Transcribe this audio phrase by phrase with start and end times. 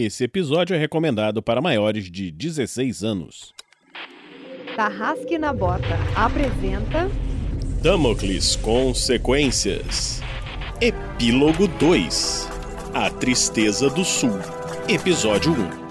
[0.00, 3.52] Esse episódio é recomendado para maiores de 16 anos.
[4.76, 7.10] Tarrasque na Bota apresenta
[7.82, 10.22] Damocles Consequências.
[10.80, 12.48] Epílogo 2
[12.94, 14.38] A Tristeza do Sul.
[14.88, 15.88] Episódio 1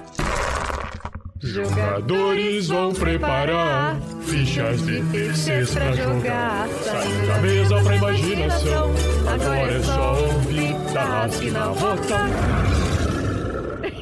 [1.41, 6.69] Jogadores vão preparar fichas de terceiros pra jogar.
[6.69, 8.89] Saindo da mesa pra imaginação.
[9.27, 12.86] Agora é só ouvir Tarrasque na Bota.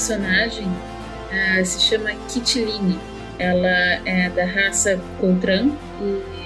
[0.00, 0.66] Personagem
[1.30, 2.98] ah, se chama Kitiline.
[3.38, 3.68] Ela
[4.06, 5.70] é da raça Coltran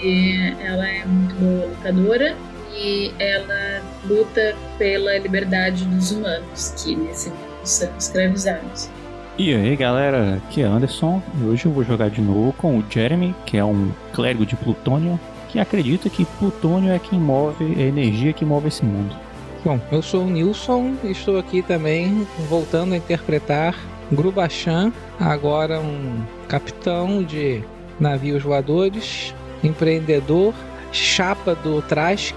[0.03, 2.37] e ela é muito boa lutadora
[2.73, 8.91] e ela luta pela liberdade dos humanos, que nesse mundo são escravizados.
[9.39, 12.85] E aí galera, aqui é Anderson e hoje eu vou jogar de novo com o
[12.89, 17.85] Jeremy, que é um clérigo de Plutônio, que acredita que Plutônio é quem move, é
[17.85, 19.24] a energia que move esse mundo.
[19.65, 23.75] Bom, eu sou o Nilson e estou aqui também voltando a interpretar
[24.13, 27.65] Grubachan, agora um capitão de
[27.99, 30.53] navios voadores, empreendedor,
[30.93, 32.35] chapa do Trask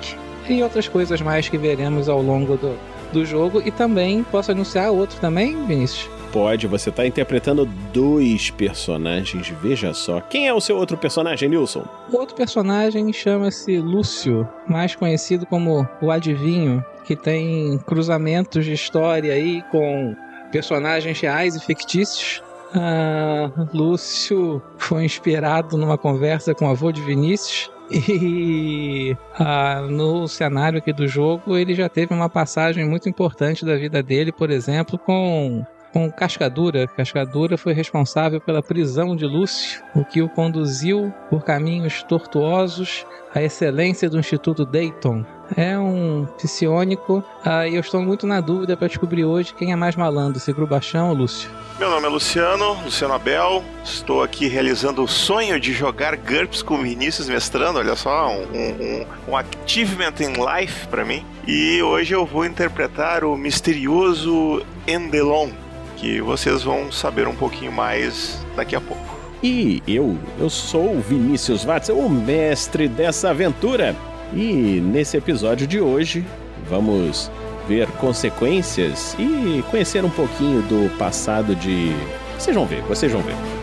[0.47, 2.79] e outras coisas mais que veremos ao longo do,
[3.11, 3.61] do jogo.
[3.65, 6.16] E também posso anunciar outro também, Vinícius?
[6.31, 10.19] Pode, você está interpretando dois personagens, veja só.
[10.21, 11.85] Quem é o seu outro personagem, Nilson?
[12.11, 19.33] O outro personagem chama-se Lúcio, mais conhecido como o Adivinho, que tem cruzamentos de história
[19.33, 20.15] aí com
[20.51, 22.43] personagens reais e fictícios.
[22.75, 27.71] Ah, Lúcio foi inspirado numa conversa com o avô de Vinícius.
[27.89, 33.77] E ah, no cenário aqui do jogo, ele já teve uma passagem muito importante da
[33.77, 36.87] vida dele, por exemplo, com com Cascadura.
[36.87, 43.41] Cascadura foi responsável pela prisão de Lúcio, o que o conduziu por caminhos tortuosos à
[43.41, 45.25] excelência do Instituto Dayton.
[45.55, 49.75] É um psionico ah, e eu estou muito na dúvida para descobrir hoje quem é
[49.75, 51.49] mais malandro, se Grubachão ou Lúcio.
[51.79, 53.63] Meu nome é Luciano, Luciano Abel.
[53.83, 57.77] Estou aqui realizando o sonho de jogar GURPS com Vinícius mestrando.
[57.77, 61.23] Olha só, um, um, um achievement in life para mim.
[61.47, 65.51] E hoje eu vou interpretar o misterioso Endelon,
[65.97, 69.17] que vocês vão saber um pouquinho mais daqui a pouco.
[69.43, 73.95] E eu, eu sou o Vinícius Watts, o mestre dessa aventura.
[74.33, 76.25] E nesse episódio de hoje,
[76.69, 77.31] vamos
[77.67, 81.91] ver consequências e conhecer um pouquinho do passado de.
[82.37, 83.56] Vocês vão ver, vocês vão ver.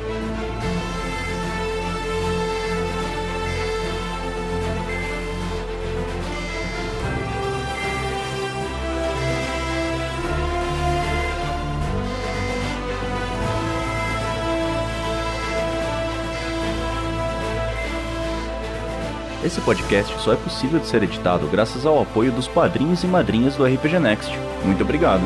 [19.64, 23.64] Podcast só é possível de ser editado graças ao apoio dos padrinhos e madrinhas do
[23.64, 24.30] RPG Next.
[24.64, 25.22] Muito obrigado.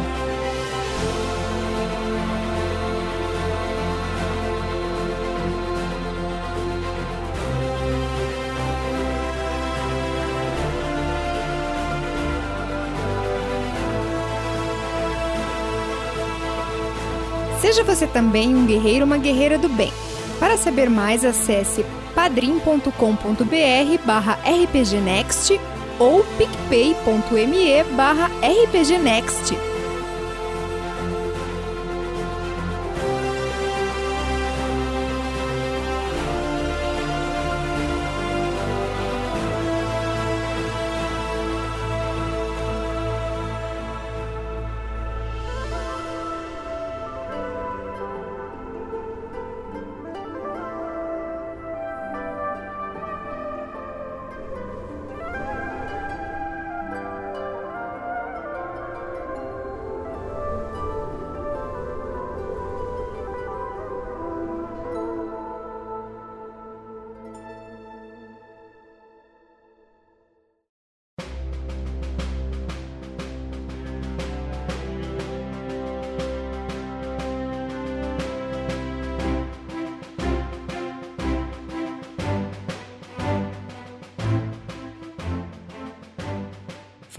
[17.60, 19.92] Seja você também um guerreiro ou uma guerreira do bem.
[20.38, 21.84] Para saber mais, acesse
[22.14, 25.58] padrim.com.br barra rpgnext
[25.98, 29.77] ou picpay.me barra rpgnext.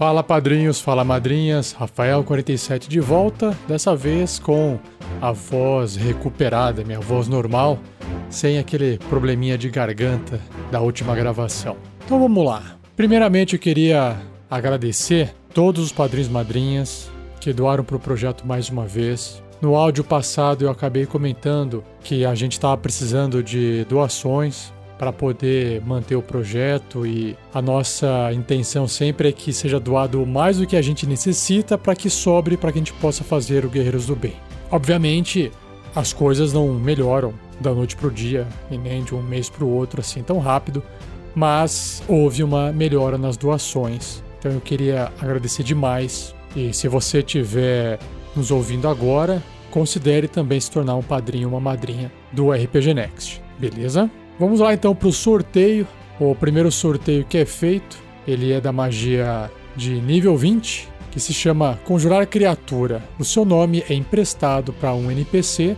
[0.00, 4.78] Fala padrinhos, fala madrinhas, Rafael47 de volta, dessa vez com
[5.20, 7.78] a voz recuperada, minha voz normal,
[8.30, 10.40] sem aquele probleminha de garganta
[10.72, 11.76] da última gravação.
[12.02, 12.78] Então vamos lá.
[12.96, 14.16] Primeiramente eu queria
[14.50, 19.42] agradecer todos os padrinhos madrinhas que doaram para o projeto mais uma vez.
[19.60, 25.80] No áudio passado eu acabei comentando que a gente estava precisando de doações para poder
[25.80, 30.76] manter o projeto e a nossa intenção sempre é que seja doado mais do que
[30.76, 34.14] a gente necessita para que sobre para que a gente possa fazer o Guerreiros do
[34.14, 34.34] Bem.
[34.70, 35.50] Obviamente,
[35.96, 39.64] as coisas não melhoram da noite para o dia e nem de um mês para
[39.64, 40.82] o outro assim tão rápido,
[41.34, 44.22] mas houve uma melhora nas doações.
[44.38, 47.98] Então eu queria agradecer demais e se você estiver
[48.36, 53.40] nos ouvindo agora, considere também se tornar um padrinho ou uma madrinha do RPG Next,
[53.58, 54.10] beleza?
[54.40, 55.86] Vamos lá então para o sorteio.
[56.18, 61.34] O primeiro sorteio que é feito, ele é da magia de nível 20, que se
[61.34, 63.02] chama Conjurar Criatura.
[63.18, 65.76] O seu nome é emprestado para um NPC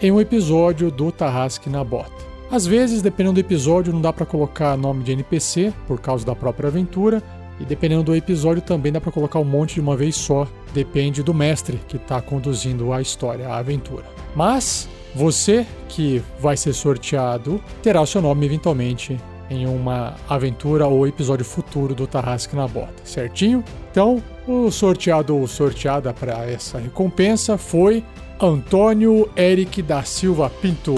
[0.00, 2.12] em um episódio do Tarrasque na Bota.
[2.48, 6.36] Às vezes, dependendo do episódio, não dá para colocar nome de NPC por causa da
[6.36, 7.20] própria aventura,
[7.58, 11.24] e dependendo do episódio também dá para colocar um monte de uma vez só, depende
[11.24, 14.04] do mestre que está conduzindo a história, a aventura.
[14.36, 19.18] Mas você que vai ser sorteado terá o seu nome eventualmente
[19.48, 23.64] em uma aventura ou episódio futuro do Tarrasque na Bota, certinho?
[23.90, 28.04] Então, o sorteado ou sorteada para essa recompensa foi
[28.38, 30.94] Antônio Eric da Silva Pinto.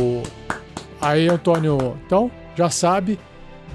[1.01, 3.21] Aí, Antônio, então já sabe,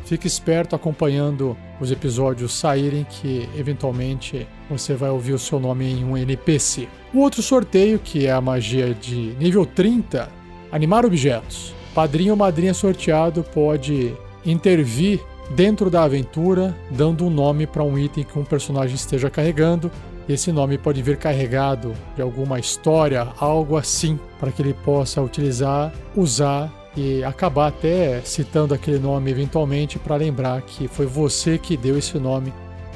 [0.04, 4.46] fique esperto acompanhando os episódios saírem que eventualmente
[4.78, 6.88] você vai ouvir o seu nome em um NPC.
[7.14, 10.30] O outro sorteio, que é a magia de nível 30,
[10.72, 11.74] animar objetos.
[11.94, 14.14] Padrinho ou madrinha sorteado pode
[14.46, 15.22] intervir
[15.52, 19.92] dentro da aventura, dando um nome para um item que um personagem esteja carregando.
[20.28, 25.94] Esse nome pode vir carregado de alguma história, algo assim, para que ele possa utilizar,
[26.16, 31.98] usar e acabar até citando aquele nome eventualmente para lembrar que foi você que deu
[31.98, 32.54] esse nome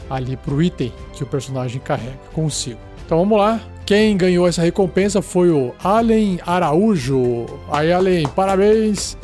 [0.09, 2.79] ali para o item que o personagem carrega consigo.
[3.05, 3.61] Então vamos lá.
[3.85, 7.45] Quem ganhou essa recompensa foi o Allen Araújo.
[7.71, 9.17] Aí, Allen, parabéns!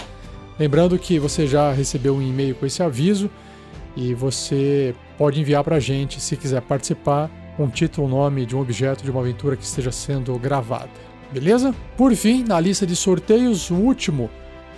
[0.57, 3.30] Lembrando que você já recebeu um e-mail com esse aviso
[3.95, 8.62] e você pode enviar para a gente se quiser participar um título, nome de um
[8.62, 10.89] objeto de uma aventura que esteja sendo gravada.
[11.31, 11.75] Beleza?
[11.97, 14.30] Por fim, na lista de sorteios, o último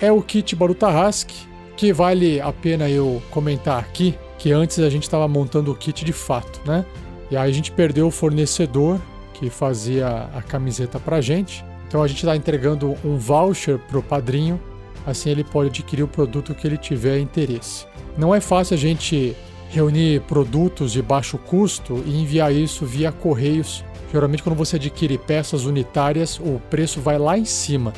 [0.02, 1.48] é o kit Barutarrasque,
[1.78, 6.06] que vale a pena eu comentar aqui, que antes a gente estava montando o kit
[6.06, 6.86] de fato, né?
[7.31, 9.01] E aí a gente perdeu o fornecedor
[9.33, 11.65] que fazia a camiseta pra gente.
[11.88, 14.61] Então a gente está entregando um voucher pro padrinho,
[15.04, 17.87] assim ele pode adquirir o produto que ele tiver interesse.
[18.16, 19.35] Não é fácil a gente
[19.71, 23.83] reunir produtos de baixo custo e enviar isso via correios.
[24.14, 27.94] Geralmente quando você adquire peças unitárias, o preço vai lá em cima.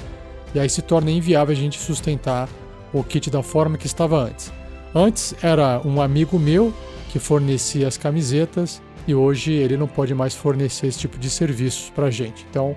[0.56, 2.48] E aí se torna inviável a gente sustentar
[2.94, 4.50] o kit da forma que estava antes.
[4.94, 6.74] Antes era um amigo meu
[7.10, 11.90] que fornecia as camisetas e hoje ele não pode mais fornecer esse tipo de serviços
[11.90, 12.46] para gente.
[12.50, 12.76] Então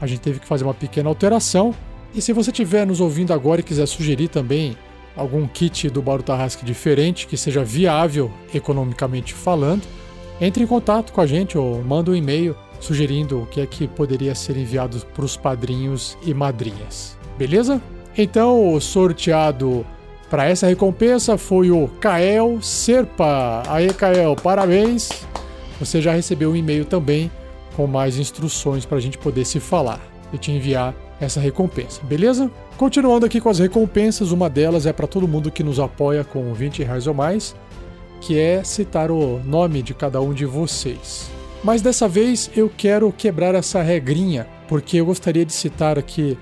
[0.00, 1.74] a gente teve que fazer uma pequena alteração.
[2.14, 4.76] E se você estiver nos ouvindo agora e quiser sugerir também
[5.16, 9.82] algum kit do Baru Tarrasque diferente que seja viável economicamente falando,
[10.40, 13.86] entre em contato com a gente ou manda um e-mail sugerindo o que é que
[13.86, 17.16] poderia ser enviado para os padrinhos e madrinhas.
[17.38, 17.80] Beleza?
[18.18, 19.86] Então, o sorteado
[20.32, 23.62] para essa recompensa foi o Kael Serpa.
[23.68, 25.10] Aí, Kael, parabéns!
[25.78, 27.30] Você já recebeu um e-mail também
[27.76, 30.00] com mais instruções para a gente poder se falar
[30.32, 32.50] e te enviar essa recompensa, beleza?
[32.78, 36.54] Continuando aqui com as recompensas, uma delas é para todo mundo que nos apoia com
[36.54, 37.54] 20 reais ou mais,
[38.18, 41.30] que é citar o nome de cada um de vocês.
[41.62, 46.38] Mas dessa vez eu quero quebrar essa regrinha, porque eu gostaria de citar aqui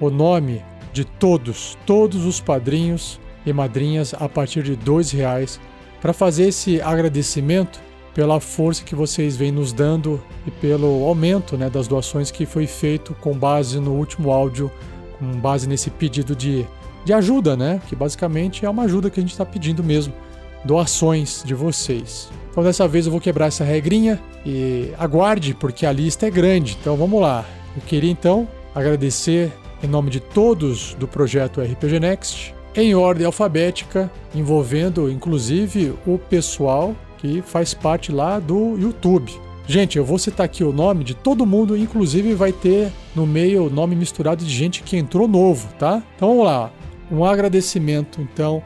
[0.00, 5.60] o nome de todos, todos os padrinhos e madrinhas a partir de dois reais,
[6.00, 7.80] para fazer esse agradecimento
[8.14, 12.66] pela força que vocês vêm nos dando e pelo aumento né, das doações que foi
[12.66, 14.70] feito com base no último áudio,
[15.18, 16.66] com base nesse pedido de,
[17.04, 17.80] de ajuda, né?
[17.88, 20.12] Que basicamente é uma ajuda que a gente está pedindo mesmo,
[20.64, 22.28] doações de vocês.
[22.50, 26.76] Então dessa vez eu vou quebrar essa regrinha e aguarde, porque a lista é grande.
[26.80, 27.46] Então vamos lá.
[27.74, 29.50] Eu queria então agradecer
[29.82, 36.94] em nome de todos do projeto RPG Next, em ordem alfabética, envolvendo inclusive o pessoal
[37.18, 39.32] que faz parte lá do YouTube.
[39.66, 43.66] Gente, eu vou citar aqui o nome de todo mundo, inclusive vai ter no meio
[43.66, 46.02] o nome misturado de gente que entrou novo, tá?
[46.16, 46.72] Então vamos lá.
[47.10, 48.62] Um agradecimento, então,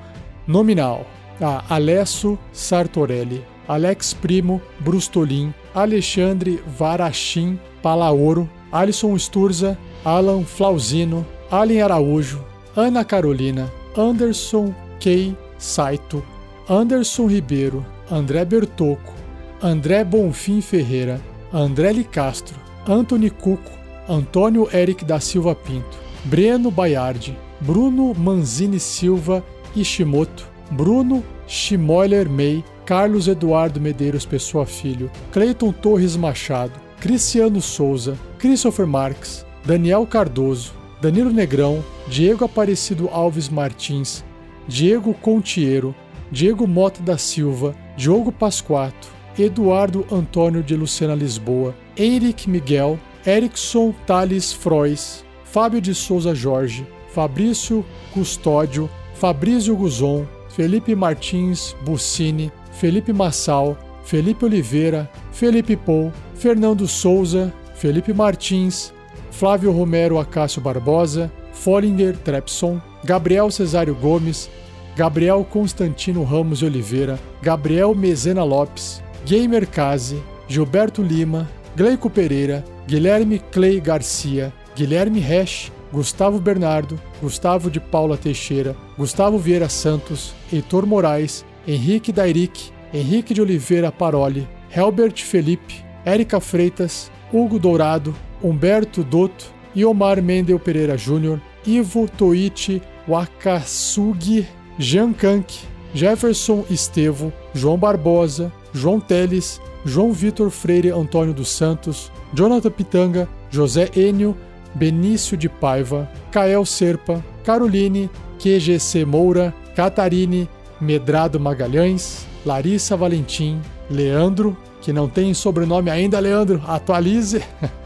[0.46, 1.04] nominal
[1.40, 12.44] a Alesso Sartorelli, Alex Primo, Brustolin, Alexandre Varachim, Palaoro, Alisson Sturza, Alan Flauzino, Alien Araújo,
[12.74, 16.22] Ana Carolina, Anderson Kei Saito,
[16.68, 19.14] Anderson Ribeiro, André Bertocco,
[19.62, 21.20] André Bonfim Ferreira,
[21.52, 22.54] André Licastro,
[22.86, 23.70] Anthony Cuco,
[24.08, 29.42] Antônio Eric da Silva Pinto, Breno Baiardi, Bruno Manzini Silva
[29.74, 38.86] Ishimoto, Bruno Schmoller May, Carlos Eduardo Medeiros Pessoa Filho, Cleiton Torres Machado, Cristiano Souza, Christopher
[38.86, 44.24] Marques, Daniel Cardoso, Danilo Negrão, Diego Aparecido Alves Martins,
[44.66, 45.94] Diego Contiero,
[46.30, 54.52] Diego Mota da Silva, Diogo Pasquato, Eduardo Antônio de Lucena Lisboa, Henrique Miguel, Erickson Thales
[54.52, 64.44] Frois, Fábio de Souza Jorge, Fabrício Custódio, Fabrício Guzon, Felipe Martins Buccini, Felipe Massal, Felipe
[64.44, 68.92] Oliveira, Felipe Pou, Fernando Souza, Felipe Martins,
[69.38, 74.48] Flávio Romero Acácio Barbosa, Follinger Trepson, Gabriel Cesário Gomes,
[74.96, 83.38] Gabriel Constantino Ramos de Oliveira, Gabriel Mezena Lopes, Gamer Kazi, Gilberto Lima, Gleico Pereira, Guilherme
[83.52, 91.44] Clay Garcia, Guilherme Resch, Gustavo Bernardo, Gustavo de Paula Teixeira, Gustavo Vieira Santos, Heitor Moraes,
[91.68, 100.22] Henrique Dairic, Henrique de Oliveira Paroli, Helbert Felipe, Érica Freitas, Hugo Dourado, Humberto Dotto, Iomar
[100.22, 104.46] Mendel Pereira Júnior, Ivo Toichi Wakasugi,
[104.78, 105.52] Jean Kank,
[105.94, 113.88] Jefferson Estevo, João Barbosa, João Teles, João Vitor Freire Antônio dos Santos, Jonathan Pitanga, José
[113.96, 114.36] Enio,
[114.74, 120.48] Benício de Paiva, Kael Serpa, Caroline, QGC Moura, Catarine,
[120.80, 127.42] Medrado Magalhães, Larissa Valentim, Leandro, que não tem sobrenome ainda, Leandro, atualize.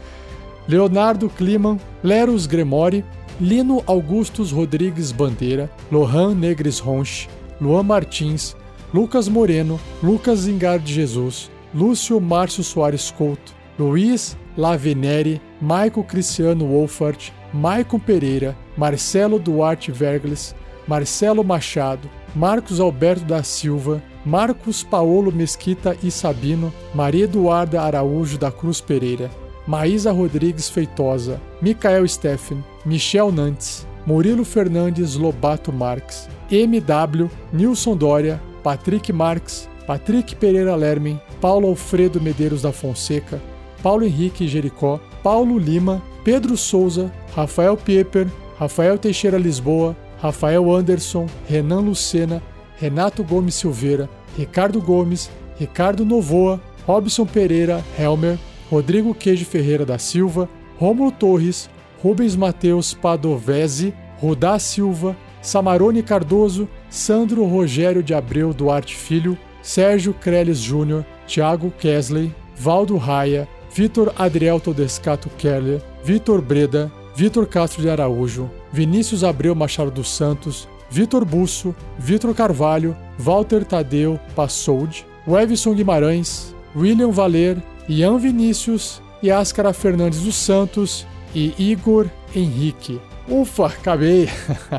[0.71, 3.03] Leonardo Kliman, Leros Gremori,
[3.41, 7.27] Lino Augustus Rodrigues Bandeira, Lohan Negres Ronche,
[7.59, 8.55] Luan Martins,
[8.93, 17.33] Lucas Moreno, Lucas Zingar de Jesus, Lúcio Márcio Soares Couto, Luiz Laveneri, Maico Cristiano Wolfart,
[17.53, 20.55] Maicon Pereira, Marcelo Duarte Vergles,
[20.87, 28.49] Marcelo Machado, Marcos Alberto da Silva, Marcos Paolo Mesquita e Sabino, Maria Eduarda Araújo da
[28.49, 29.29] Cruz Pereira,
[29.67, 39.13] Maísa Rodrigues Feitosa, Micael Steffen, Michel Nantes, Murilo Fernandes Lobato Marques, MW, Nilson Dória, Patrick
[39.13, 43.41] Marques, Patrick Pereira Lermen, Paulo Alfredo Medeiros da Fonseca,
[43.83, 48.27] Paulo Henrique Jericó, Paulo Lima, Pedro Souza, Rafael Pieper,
[48.59, 52.41] Rafael Teixeira Lisboa, Rafael Anderson, Renan Lucena,
[52.79, 58.37] Renato Gomes Silveira, Ricardo Gomes, Ricardo Novoa, Robson Pereira Helmer,
[58.71, 60.47] Rodrigo Queijo Ferreira da Silva,
[60.77, 61.69] Rômulo Torres,
[62.01, 70.57] Rubens Mateus Padovese, Rodá Silva, Samarone Cardoso, Sandro Rogério de Abreu Duarte Filho, Sérgio Creles
[70.57, 78.49] Júnior, Thiago Kesley, Valdo Raia, Vitor Adriel Todescato Keller, Vitor Breda, Vitor Castro de Araújo,
[78.71, 87.11] Vinícius Abreu Machado dos Santos, Vitor Busso, Vitor Carvalho, Walter Tadeu Passold, Wevson Guimarães, William
[87.11, 87.61] Valer,
[87.91, 91.05] Ian Vinícius, Yáscara Fernandes dos Santos
[91.35, 93.01] e Igor Henrique.
[93.27, 94.29] Ufa, acabei!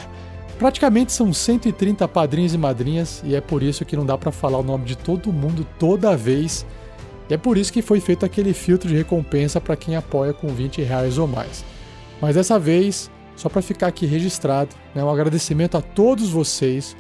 [0.59, 4.57] Praticamente são 130 padrinhos e madrinhas e é por isso que não dá para falar
[4.57, 6.64] o nome de todo mundo toda vez.
[7.28, 10.49] E é por isso que foi feito aquele filtro de recompensa para quem apoia com
[10.49, 11.62] 20 reais ou mais.
[12.19, 16.97] Mas dessa vez, só para ficar aqui registrado, né, um agradecimento a todos vocês.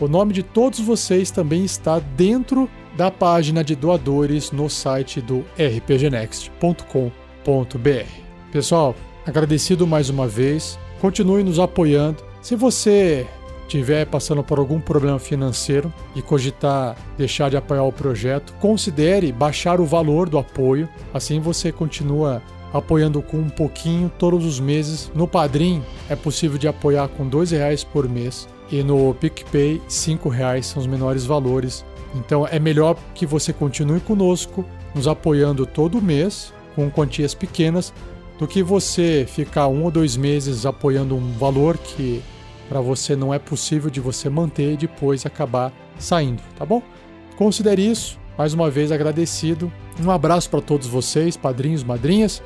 [0.00, 2.66] O nome de todos vocês também está dentro
[3.00, 8.10] da página de doadores no site do rpgnext.com.br.
[8.52, 8.94] Pessoal,
[9.26, 10.78] agradecido mais uma vez.
[11.00, 12.22] Continue nos apoiando.
[12.42, 13.26] Se você
[13.62, 19.80] estiver passando por algum problema financeiro e cogitar deixar de apoiar o projeto, considere baixar
[19.80, 20.86] o valor do apoio.
[21.14, 25.10] Assim você continua apoiando com um pouquinho todos os meses.
[25.14, 30.28] No Padrim é possível de apoiar com dois reais por mês e no PicPay cinco
[30.28, 31.82] reais são os menores valores.
[32.14, 34.64] Então é melhor que você continue conosco,
[34.94, 37.92] nos apoiando todo mês com quantias pequenas,
[38.38, 42.22] do que você ficar um ou dois meses apoiando um valor que
[42.68, 46.82] para você não é possível de você manter e depois acabar saindo, tá bom?
[47.36, 48.18] Considere isso.
[48.38, 49.70] Mais uma vez agradecido.
[50.02, 52.42] Um abraço para todos vocês, padrinhos, madrinhas.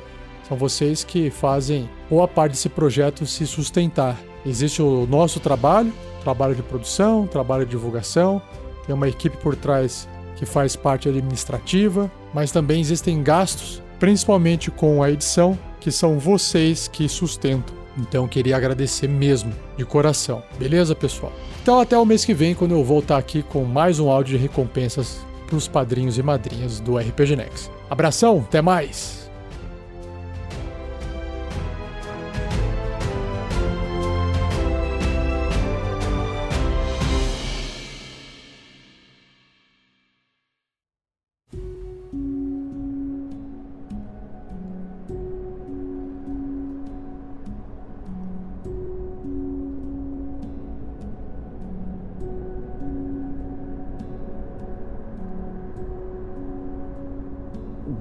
[0.47, 4.19] São vocês que fazem boa parte desse projeto se sustentar.
[4.45, 8.41] Existe o nosso trabalho, trabalho de produção, trabalho de divulgação,
[8.85, 15.01] tem uma equipe por trás que faz parte administrativa, mas também existem gastos, principalmente com
[15.01, 17.75] a edição, que são vocês que sustentam.
[17.97, 20.43] Então queria agradecer mesmo, de coração.
[20.59, 21.31] Beleza, pessoal?
[21.61, 24.43] Então até o mês que vem, quando eu voltar aqui com mais um áudio de
[24.43, 27.71] recompensas para os padrinhos e madrinhas do RPG Next.
[27.89, 29.24] Abração, até mais!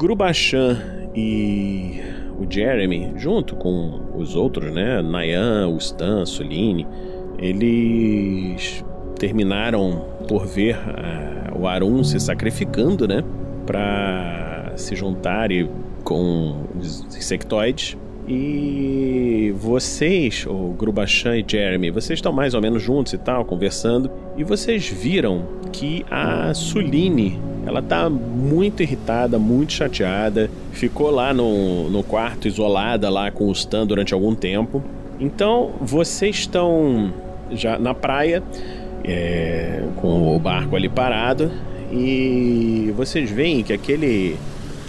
[0.04, 0.76] Grubachan
[1.14, 1.98] e
[2.38, 5.00] o Jeremy, junto com os outros, né?
[5.00, 6.86] Nayan, o Stan, Suline,
[7.38, 8.84] eles
[9.18, 13.24] terminaram por ver uh, o Arun se sacrificando, né?
[13.64, 15.48] Para se juntar
[16.02, 17.96] com os insectoides.
[18.26, 24.10] E vocês, o Grubachan e Jeremy, vocês estão mais ou menos juntos e tal, conversando.
[24.36, 30.50] E vocês viram que a Suline ela tá muito irritada, muito chateada.
[30.72, 34.82] Ficou lá no, no quarto, isolada lá com o Stan durante algum tempo.
[35.20, 37.12] Então, vocês estão
[37.50, 38.42] já na praia,
[39.04, 41.50] é, com o barco ali parado.
[41.92, 44.36] E vocês veem que aquele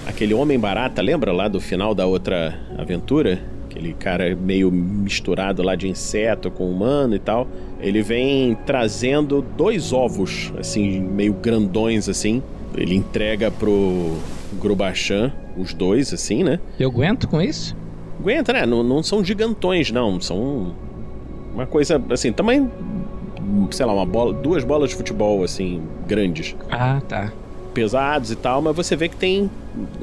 [0.06, 3.42] aquele homem barata, lembra lá do final da outra aventura?
[3.70, 7.48] Aquele cara meio misturado lá de inseto com humano e tal.
[7.80, 12.42] Ele vem trazendo dois ovos, assim, meio grandões assim.
[12.74, 14.16] Ele entrega pro
[14.62, 16.60] Grubachan os dois, assim, né?
[16.80, 17.76] Eu aguento com isso?
[18.20, 18.66] Aguenta, né?
[18.66, 20.20] Não, não são gigantões, não.
[20.22, 20.74] São
[21.54, 22.72] uma coisa, assim, tamanho.
[23.72, 26.56] Sei lá, uma bola, duas bolas de futebol, assim, grandes.
[26.70, 27.32] Ah, tá.
[27.76, 29.52] Pesados e tal, mas você vê que tem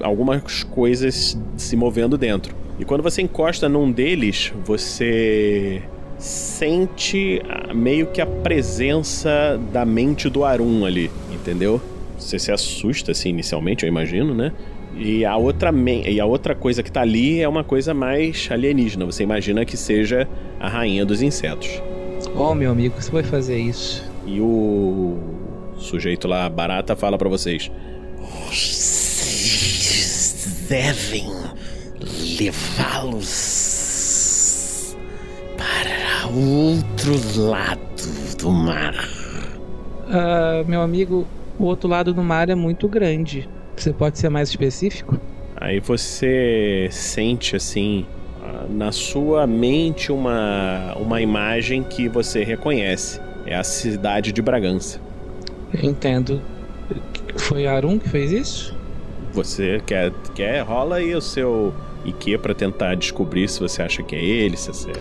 [0.02, 2.54] algumas coisas se movendo dentro.
[2.78, 5.82] E quando você encosta num deles, você
[6.18, 7.42] sente
[7.74, 11.80] meio que a presença da mente do Arun ali, entendeu?
[12.18, 14.52] Você se assusta, assim, inicialmente, eu imagino, né?
[14.96, 15.72] E a outra,
[16.06, 19.06] e a outra coisa que tá ali é uma coisa mais alienígena.
[19.06, 20.28] Você imagina que seja
[20.60, 21.82] a rainha dos insetos.
[22.36, 24.04] Oh, meu amigo, você vai fazer isso.
[24.26, 25.16] E o
[25.82, 27.70] sujeito lá, barata, fala para vocês:
[28.48, 29.66] Vocês
[30.68, 31.30] devem
[32.40, 33.76] levá-los
[35.56, 37.14] para outro
[37.48, 37.80] lado
[38.38, 38.94] do mar.
[40.06, 41.26] Uh, meu amigo,
[41.58, 43.48] o outro lado do mar é muito grande.
[43.76, 45.20] Você pode ser mais específico?
[45.56, 48.06] Aí você sente assim
[48.68, 53.20] na sua mente uma, uma imagem que você reconhece.
[53.46, 55.00] É a cidade de Bragança.
[55.80, 56.40] Entendo.
[57.36, 58.76] Foi Arun que fez isso?
[59.32, 61.72] Você quer, quer rola aí o seu
[62.04, 64.92] IQ para tentar descobrir se você acha que é ele, se você...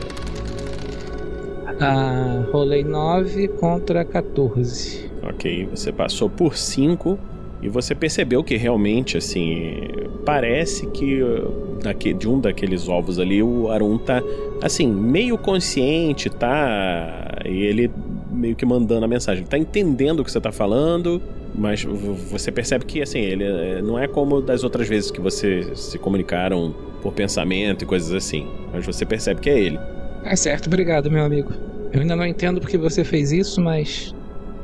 [1.79, 5.09] Ah, rolei 9 contra 14.
[5.23, 7.17] Ok, você passou por 5
[7.61, 9.87] e você percebeu que realmente, assim,
[10.25, 14.21] parece que uh, de um daqueles ovos ali o Arun tá,
[14.61, 17.39] assim, meio consciente, tá?
[17.45, 17.91] E ele
[18.31, 19.45] meio que mandando a mensagem.
[19.45, 21.21] Tá entendendo o que você tá falando,
[21.53, 25.75] mas você percebe que, assim, ele eh, não é como das outras vezes que você
[25.75, 28.47] se comunicaram por pensamento e coisas assim.
[28.73, 29.79] Mas você percebe que é ele.
[30.23, 31.51] É certo, obrigado, meu amigo.
[31.91, 34.13] Eu ainda não entendo porque você fez isso, mas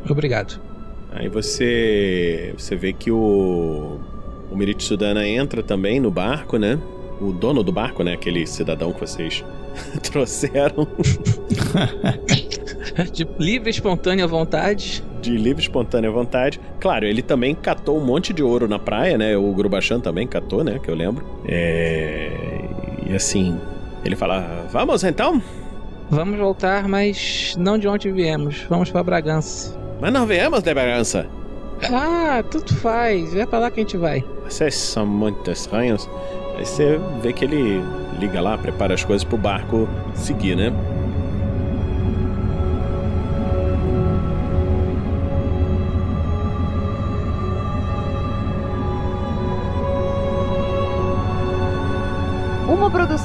[0.09, 0.59] Obrigado.
[1.11, 3.99] Aí você você vê que o
[4.49, 6.79] o Miritsudana entra também no barco, né?
[7.19, 8.13] O dono do barco, né?
[8.13, 9.43] Aquele cidadão que vocês
[10.03, 10.87] trouxeram.
[13.11, 15.03] De livre espontânea vontade.
[15.21, 16.59] De livre espontânea vontade.
[16.79, 19.35] Claro, ele também catou um monte de ouro na praia, né?
[19.37, 20.79] O Grubachan também catou, né?
[20.81, 21.25] Que eu lembro.
[21.47, 22.31] É...
[23.07, 23.59] E assim,
[24.03, 25.41] ele fala: Vamos então?
[26.09, 28.65] Vamos voltar, mas não de onde viemos.
[28.69, 29.77] Vamos para Bragança.
[29.99, 31.27] Mas não viemos de Bragança.
[31.91, 33.35] Ah, tudo faz.
[33.35, 34.23] É pra lá que a gente vai.
[34.43, 36.09] Vocês são muito estranhos.
[36.57, 37.83] Aí você vê que ele
[38.19, 40.73] liga lá, prepara as coisas pro barco seguir, né?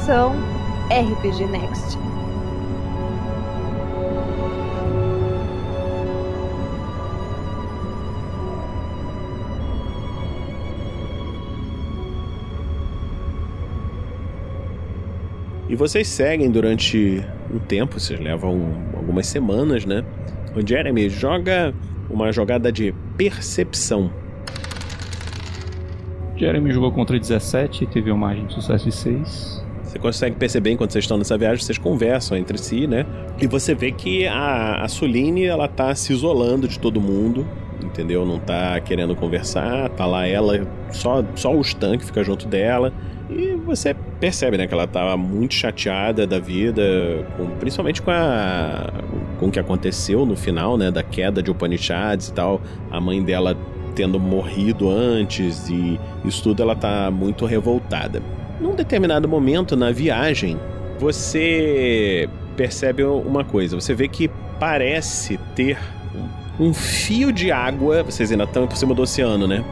[0.03, 0.33] Produção
[0.91, 1.99] RPG Next.
[15.69, 20.05] E vocês seguem durante um tempo, vocês levam algumas semanas, né?
[20.55, 21.73] O Jeremy joga
[22.11, 24.13] uma jogada de percepção.
[26.37, 29.62] Jeremy jogou contra 17 e teve uma margem de sucesso de 6.
[29.93, 33.05] Você consegue perceber enquanto vocês estão nessa viagem, vocês conversam entre si, né?
[33.39, 37.47] E você vê que a, a Suline, ela tá se isolando de todo mundo,
[37.85, 38.25] entendeu?
[38.25, 42.91] Não tá querendo conversar, tá lá ela, só, só o Stan que fica junto dela.
[43.29, 46.83] E você percebe, né, que ela tava muito chateada da vida,
[47.37, 48.91] com- principalmente com a
[49.39, 53.23] com o que aconteceu no final, né, da queda de Upanishads e tal, a mãe
[53.23, 53.55] dela
[53.95, 58.23] tendo morrido antes e isso tudo ela tá muito revoltada.
[58.63, 60.57] Num determinado momento na viagem,
[60.97, 65.77] você percebe uma coisa, você vê que parece ter
[66.61, 69.65] um fio de água, vocês ainda estão por cima do oceano, né?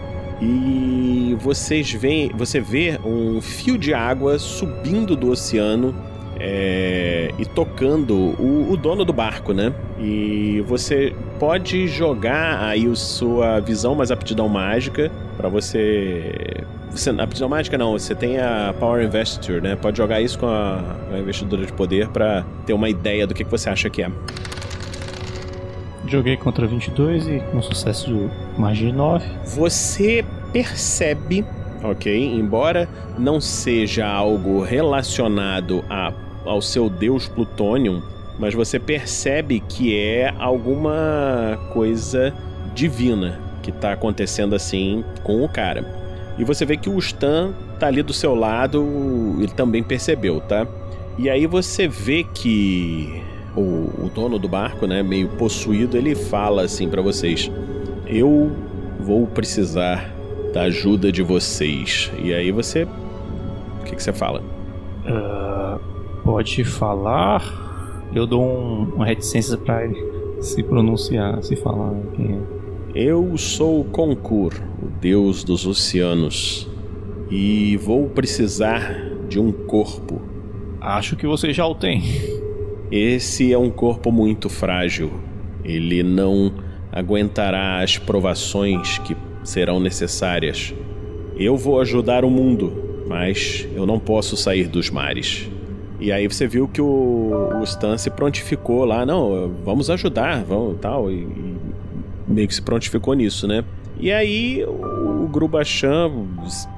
[0.42, 5.94] E vocês veem, você vê um fio de água subindo do oceano
[6.40, 9.72] é, e tocando o, o dono do barco, né?
[10.00, 16.64] E você pode jogar aí a sua visão mais aptidão mágica para você.
[16.90, 19.74] Você, aptidão mágica não, você tem a Power Investiture, né?
[19.74, 23.42] Pode jogar isso com a, a investidora de poder para ter uma ideia do que,
[23.42, 24.10] que você acha que é.
[26.06, 29.24] Joguei contra 22 e com sucesso de margem de 9.
[29.56, 31.44] Você percebe,
[31.82, 32.34] ok?
[32.34, 36.12] Embora não seja algo relacionado a,
[36.44, 38.02] ao seu deus Plutonium,
[38.38, 42.34] mas você percebe que é alguma coisa
[42.74, 45.84] divina que tá acontecendo assim com o cara.
[46.38, 50.66] E você vê que o Stan tá ali do seu lado, ele também percebeu, tá?
[51.18, 53.22] E aí você vê que
[53.56, 57.50] o, o dono do barco, né, meio possuído, ele fala assim pra vocês:
[58.06, 58.50] Eu
[59.00, 60.10] vou precisar
[60.52, 62.10] da ajuda de vocês.
[62.18, 62.84] E aí você.
[62.84, 64.42] O que, que você fala?
[65.06, 65.78] Ah,
[66.24, 67.68] pode falar.
[68.14, 69.96] Eu dou um, uma reticência pra ele
[70.40, 72.59] se pronunciar, se falar quem é.
[72.92, 76.68] Eu sou Concur, o deus dos oceanos,
[77.30, 80.20] e vou precisar de um corpo.
[80.80, 82.02] Acho que você já o tem.
[82.90, 85.12] Esse é um corpo muito frágil.
[85.64, 86.52] Ele não
[86.90, 90.74] aguentará as provações que serão necessárias.
[91.36, 95.48] Eu vou ajudar o mundo, mas eu não posso sair dos mares.
[96.00, 100.78] E aí você viu que o, o Stan se prontificou lá, não, vamos ajudar, vamos
[100.80, 101.69] tal, e, e
[102.30, 103.64] meio que se prontificou nisso, né?
[103.98, 106.10] E aí o Grubachan,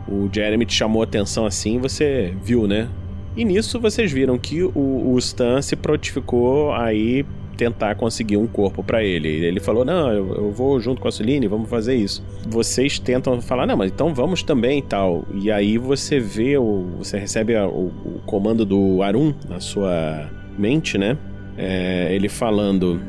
[0.08, 2.88] o Jeremy te chamou a atenção assim, você viu, né?
[3.36, 7.24] E nisso vocês viram que o, o Stan se prontificou aí
[7.56, 9.28] tentar conseguir um corpo pra ele.
[9.28, 12.22] Ele falou: Não, eu, eu vou junto com a Suline, vamos fazer isso.
[12.48, 15.24] Vocês tentam falar: Não, mas então vamos também e tal.
[15.34, 20.28] E aí você vê, o, você recebe a- o, o comando do Arun na sua
[20.58, 21.16] mente, né?
[21.56, 23.00] É, ele falando.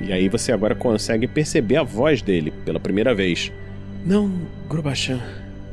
[0.00, 3.52] E aí você agora consegue perceber a voz dele pela primeira vez.
[4.04, 4.32] Não,
[4.68, 5.20] Grubachan,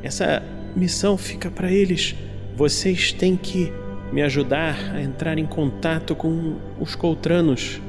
[0.02, 0.42] essa
[0.76, 2.16] missão fica pra eles.
[2.56, 3.72] Vocês têm que
[4.12, 7.82] me ajudar a entrar em contato com os Coltranos.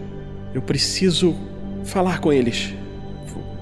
[0.55, 1.35] Eu preciso
[1.85, 2.75] falar com eles.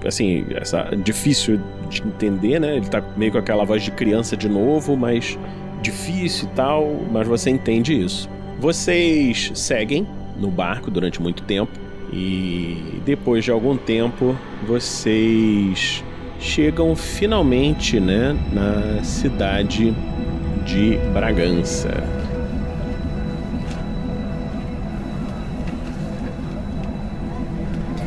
[0.05, 1.59] Assim, essa difícil
[1.89, 2.77] de entender, né?
[2.77, 5.37] Ele tá meio com aquela voz de criança de novo, mas
[5.81, 8.29] difícil e tal, mas você entende isso.
[8.59, 10.07] Vocês seguem
[10.37, 11.84] no barco durante muito tempo
[12.15, 16.01] e depois de algum tempo vocês
[16.39, 19.93] chegam finalmente, né, na cidade
[20.65, 21.91] de Bragança.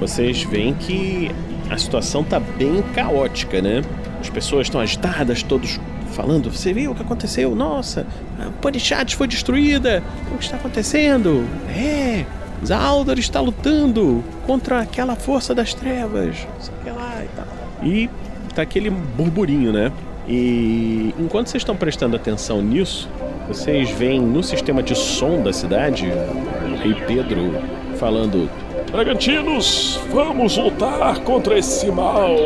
[0.00, 1.30] Vocês veem que
[1.68, 3.82] a situação tá bem caótica, né?
[4.20, 5.78] As pessoas estão agitadas, todos
[6.12, 7.54] falando: Você viu o que aconteceu?
[7.54, 8.06] Nossa,
[8.38, 10.02] a Panichat foi destruída.
[10.32, 11.44] O que está acontecendo?
[11.68, 12.24] É,
[12.64, 16.36] Zaldor está lutando contra aquela força das trevas.
[16.60, 17.46] Sei que lá e tal.
[17.82, 18.10] E
[18.54, 19.92] tá aquele burburinho, né?
[20.28, 23.08] E enquanto vocês estão prestando atenção nisso,
[23.46, 27.54] vocês veem no sistema de som da cidade o rei Pedro
[27.96, 28.50] falando:
[28.90, 32.36] Bragantinos, vamos lutar contra esse mal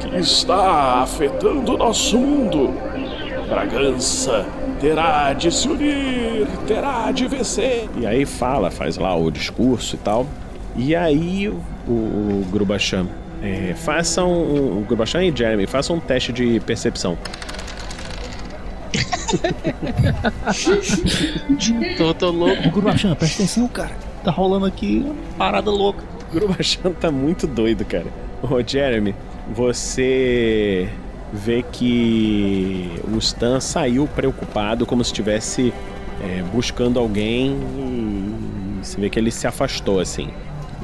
[0.00, 2.74] que está afetando o nosso mundo.
[3.48, 4.46] Bragança
[4.80, 7.88] terá de se unir, terá de vencer.
[7.96, 10.26] E aí fala, faz lá o discurso e tal.
[10.76, 13.06] E aí o, o Grubachan,
[13.42, 14.30] é, façam.
[14.30, 17.16] O Grubachan e Jeremy, façam um teste de percepção.
[21.96, 22.70] tô, tô louco.
[22.70, 23.92] Grubachan, presta atenção, cara.
[24.22, 26.04] Tá rolando aqui uma parada louca.
[26.30, 28.06] O Grubachan tá muito doido, cara.
[28.42, 29.14] Ô, Jeremy,
[29.54, 30.88] você
[31.32, 35.72] vê que o Stan saiu preocupado, como se estivesse
[36.22, 40.28] é, buscando alguém e você vê que ele se afastou assim.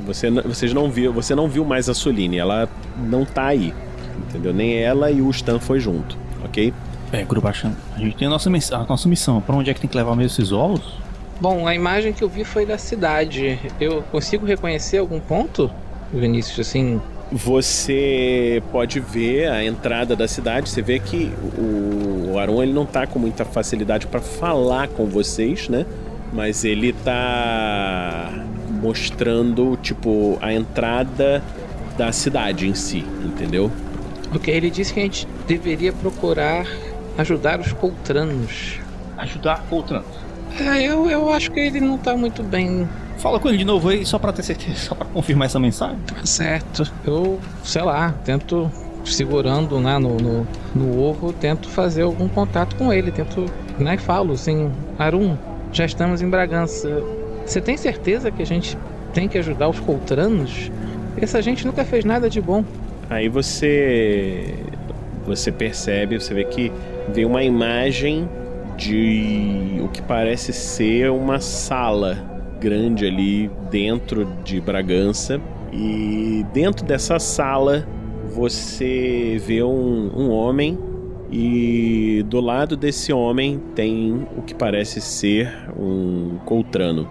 [0.06, 2.68] Você, vocês não viu, você não viu mais a Suline, ela
[3.08, 3.72] não tá aí,
[4.28, 4.52] entendeu?
[4.52, 6.74] Nem ela e o Stan foi junto, ok?
[7.12, 9.40] É, Grubachan, a gente tem a nossa, miss- a nossa missão.
[9.40, 10.82] Pra onde é que tem que levar mesmo esses ovos?
[11.40, 13.58] Bom, a imagem que eu vi foi da cidade.
[13.80, 15.70] Eu consigo reconhecer algum ponto,
[16.12, 17.00] Vinícius, assim?
[17.32, 23.06] Você pode ver a entrada da cidade, você vê que o Aron ele não tá
[23.06, 25.86] com muita facilidade para falar com vocês, né?
[26.30, 28.30] Mas ele tá
[28.68, 31.42] mostrando tipo a entrada
[31.96, 33.70] da cidade em si, entendeu?
[34.34, 36.66] Ok, ele disse que a gente deveria procurar
[37.16, 38.78] ajudar os coltranos.
[39.16, 40.02] Ajudar Coltran.
[40.58, 42.86] É, eu, eu acho que ele não tá muito bem
[43.18, 45.98] Fala com ele de novo aí, só pra ter certeza, só pra confirmar essa mensagem.
[46.24, 46.90] certo.
[47.04, 48.70] Eu, sei lá, tento
[49.04, 53.46] segurando né, no, no, no ovo, tento fazer algum contato com ele, tento,
[53.78, 55.36] né, falo assim, Arum,
[55.72, 57.02] já estamos em Bragança.
[57.44, 58.78] Você tem certeza que a gente
[59.12, 60.70] tem que ajudar os coltranos?
[61.16, 62.64] Essa gente nunca fez nada de bom.
[63.10, 64.54] Aí você
[65.26, 66.72] você percebe, você vê que
[67.08, 68.28] vem uma imagem
[68.76, 72.31] de o que parece ser uma sala
[72.62, 75.40] grande ali dentro de Bragança
[75.72, 77.84] e dentro dessa sala
[78.32, 80.78] você vê um, um homem
[81.30, 87.08] e do lado desse homem tem o que parece ser um coltrano.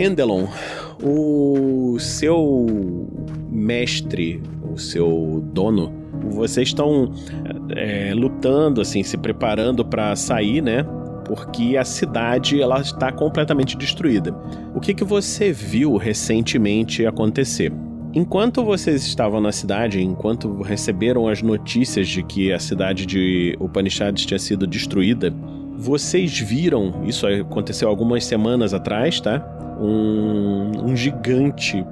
[0.00, 0.46] Endelon,
[1.02, 2.66] o seu
[3.50, 5.92] mestre, o seu dono,
[6.30, 7.12] vocês estão
[7.76, 10.86] é, lutando, assim, se preparando para sair, né?
[11.26, 14.34] Porque a cidade ela está completamente destruída.
[14.74, 17.70] O que, que você viu recentemente acontecer?
[18.14, 24.24] Enquanto vocês estavam na cidade, enquanto receberam as notícias de que a cidade de Upanishads
[24.24, 25.30] tinha sido destruída,
[25.76, 29.60] vocês viram, isso aconteceu algumas semanas atrás, tá?
[29.80, 31.84] Um, um gigante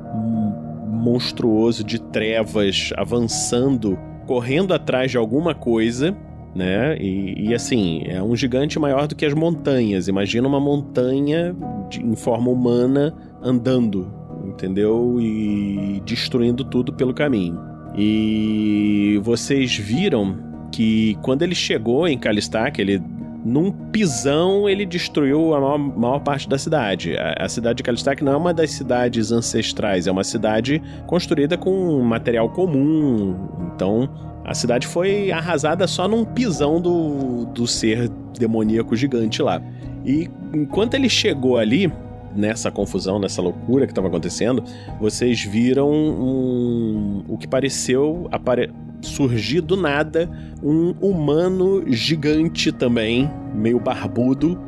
[0.98, 6.14] monstruoso de trevas avançando, correndo atrás de alguma coisa,
[6.54, 6.96] né?
[6.98, 10.08] E, e, assim, é um gigante maior do que as montanhas.
[10.08, 11.54] Imagina uma montanha
[11.88, 14.12] de, em forma humana andando,
[14.44, 15.18] entendeu?
[15.20, 17.58] E destruindo tudo pelo caminho.
[17.96, 20.36] E vocês viram
[20.70, 23.02] que quando ele chegou em Calistak, ele
[23.44, 27.16] num pisão ele destruiu a maior, maior parte da cidade.
[27.16, 31.56] A, a, cidade de Calistak não é uma das cidades ancestrais, é uma cidade construída
[31.56, 33.36] com material comum.
[33.74, 34.08] Então
[34.44, 39.62] a cidade foi arrasada só num pisão do, do ser demoníaco gigante lá.
[40.04, 41.92] E enquanto ele chegou ali,
[42.34, 44.62] nessa confusão, nessa loucura que estava acontecendo,
[45.00, 50.30] vocês viram um, o que pareceu apare surgir do nada
[50.62, 54.58] um humano gigante também, meio barbudo,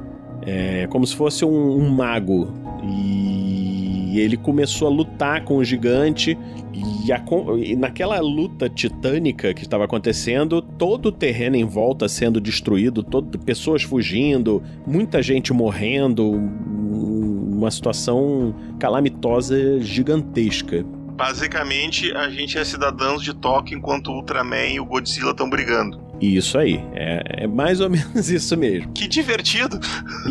[0.42, 2.52] é, como se fosse um, um, mago.
[2.82, 6.36] E ele começou a lutar com o gigante,
[6.72, 7.22] e, a,
[7.58, 13.38] e naquela luta titânica que estava acontecendo, todo o terreno em volta sendo destruído, todo,
[13.38, 20.84] pessoas fugindo, muita gente morrendo, uma situação calamitosa gigantesca.
[21.20, 26.00] Basicamente, a gente é cidadãos de Tóquio enquanto o Ultraman e o Godzilla estão brigando.
[26.18, 28.90] Isso aí, é, é, mais ou menos isso mesmo.
[28.94, 29.78] Que divertido!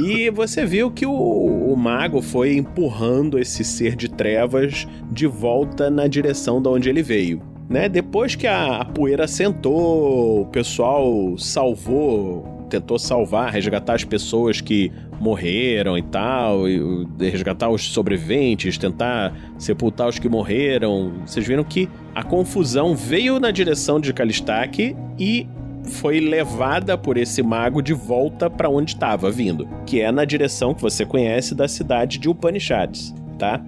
[0.03, 5.91] E você viu que o, o, mago foi empurrando esse ser de trevas de volta
[5.91, 7.39] na direção de onde ele veio.
[7.69, 7.87] Né?
[7.87, 14.91] Depois que a, a poeira sentou, o pessoal salvou tentou salvar, resgatar as pessoas que
[15.19, 21.13] morreram e tal, e resgatar os sobreviventes, tentar sepultar os que morreram.
[21.25, 25.47] Vocês viram que a confusão veio na direção de Kalistak e
[25.83, 30.73] foi levada por esse mago de volta para onde estava vindo, que é na direção
[30.73, 33.61] que você conhece da cidade de Upanishads, tá?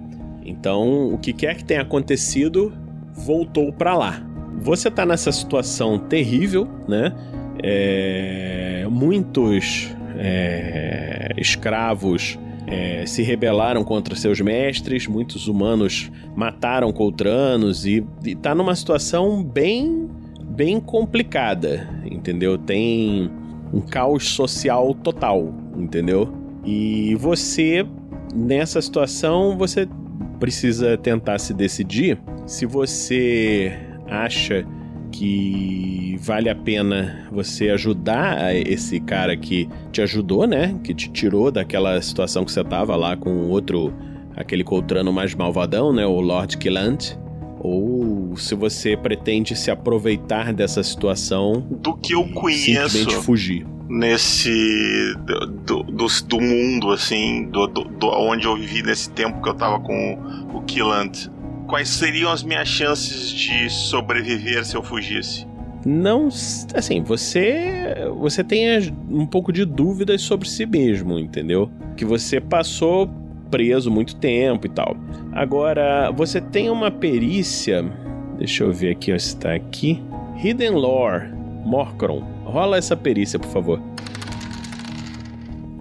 [0.44, 2.72] Então, o que quer que tenha acontecido,
[3.12, 4.22] voltou para lá.
[4.60, 7.12] Você tá nessa situação terrível, né?
[7.62, 18.04] É, muitos é, escravos é, se rebelaram contra seus mestres, muitos humanos mataram coltranos e,
[18.24, 20.08] está numa situação bem,
[20.42, 22.56] bem complicada, entendeu?
[22.56, 23.30] Tem
[23.72, 26.32] um caos social total, entendeu?
[26.64, 27.84] E você,
[28.34, 29.88] nessa situação, você
[30.38, 33.72] precisa tentar se decidir se você
[34.08, 34.66] acha
[35.12, 40.74] que vale a pena você ajudar esse cara que te ajudou, né?
[40.82, 43.92] Que te tirou daquela situação que você tava lá com outro
[44.34, 47.12] aquele Coltrano mais malvadão, né, o Lord Killant,
[47.60, 53.66] ou se você pretende se aproveitar dessa situação Do que eu simplesmente conheço fugir.
[53.88, 55.14] nesse.
[55.26, 59.54] Do, do, do- do mundo, assim, do, do, onde eu vivi nesse tempo que eu
[59.54, 61.28] tava com o, o Killant.
[61.72, 65.46] Quais seriam as minhas chances de sobreviver se eu fugisse?
[65.86, 66.28] Não,
[66.74, 71.70] assim, você você tem um pouco de dúvidas sobre si mesmo, entendeu?
[71.96, 73.08] Que você passou
[73.50, 74.94] preso muito tempo e tal.
[75.32, 77.82] Agora, você tem uma perícia,
[78.36, 80.02] deixa eu ver aqui, ó, se tá aqui.
[80.44, 81.32] Hidden Lore,
[81.64, 82.20] Morcron.
[82.44, 83.80] Rola essa perícia, por favor.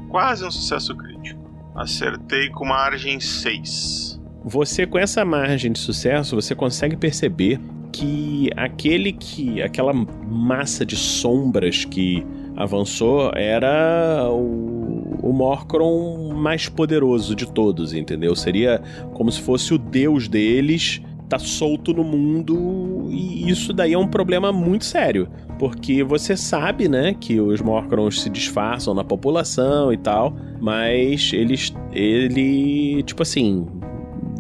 [0.08, 1.42] Quase um sucesso crítico.
[1.76, 4.11] Acertei com margem 6.
[4.44, 7.60] Você com essa margem de sucesso, você consegue perceber
[7.92, 12.26] que aquele que aquela massa de sombras que
[12.56, 18.36] avançou era o, o Morcron mais poderoso de todos, entendeu?
[18.36, 18.82] Seria
[19.14, 24.08] como se fosse o deus deles, tá solto no mundo e isso daí é um
[24.08, 29.98] problema muito sério, porque você sabe, né, que os Morcrons se disfarçam na população e
[29.98, 33.66] tal, mas eles ele, tipo assim,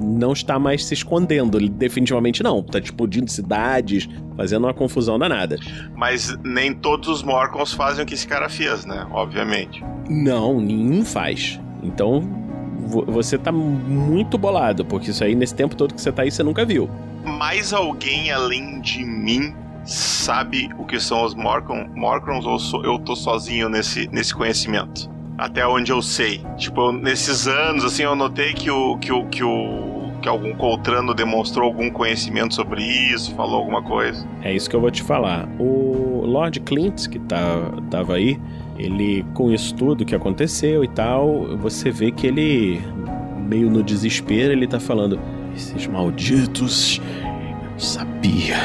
[0.02, 1.58] não está mais se escondendo.
[1.58, 2.62] Ele definitivamente não.
[2.64, 5.58] Tá explodindo cidades, fazendo uma confusão danada.
[5.96, 9.06] Mas nem todos os Morcons fazem o que esse cara fez, né?
[9.12, 9.84] Obviamente.
[10.10, 11.60] Não, nenhum faz.
[11.84, 12.22] Então
[12.80, 16.32] vo- você tá muito bolado, porque isso aí, nesse tempo todo que você tá aí,
[16.32, 16.90] você nunca viu.
[17.24, 19.54] Mais alguém além de mim
[19.86, 25.10] sabe o que são os Morcon, Morcrons ou sou- eu tô sozinho nesse, nesse conhecimento?
[25.38, 26.44] Até onde eu sei.
[26.56, 28.98] Tipo, nesses anos, assim, eu notei que o.
[29.00, 29.26] que o.
[29.26, 29.91] que o.
[30.22, 34.26] que algum Coltrano demonstrou algum conhecimento sobre isso, falou alguma coisa.
[34.44, 35.50] É isso que eu vou te falar.
[35.60, 38.40] O Lord Clint, que tá, tava aí,
[38.78, 42.82] ele, com isso tudo que aconteceu e tal, você vê que ele,
[43.38, 45.20] meio no desespero, ele tá falando:
[45.56, 47.02] Esses malditos,
[47.74, 48.58] eu sabia.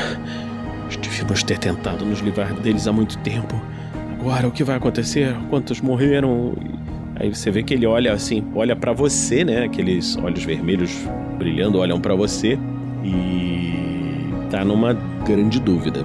[0.85, 3.61] Nós devíamos ter tentado nos livrar deles há muito tempo.
[4.21, 5.35] Agora o que vai acontecer?
[5.51, 6.55] Quantos morreram?
[7.19, 9.65] Aí você vê que ele olha assim, olha pra você, né?
[9.65, 11.07] Aqueles olhos vermelhos
[11.39, 12.59] brilhando olham pra você
[13.05, 14.93] e tá numa
[15.25, 16.05] grande dúvida.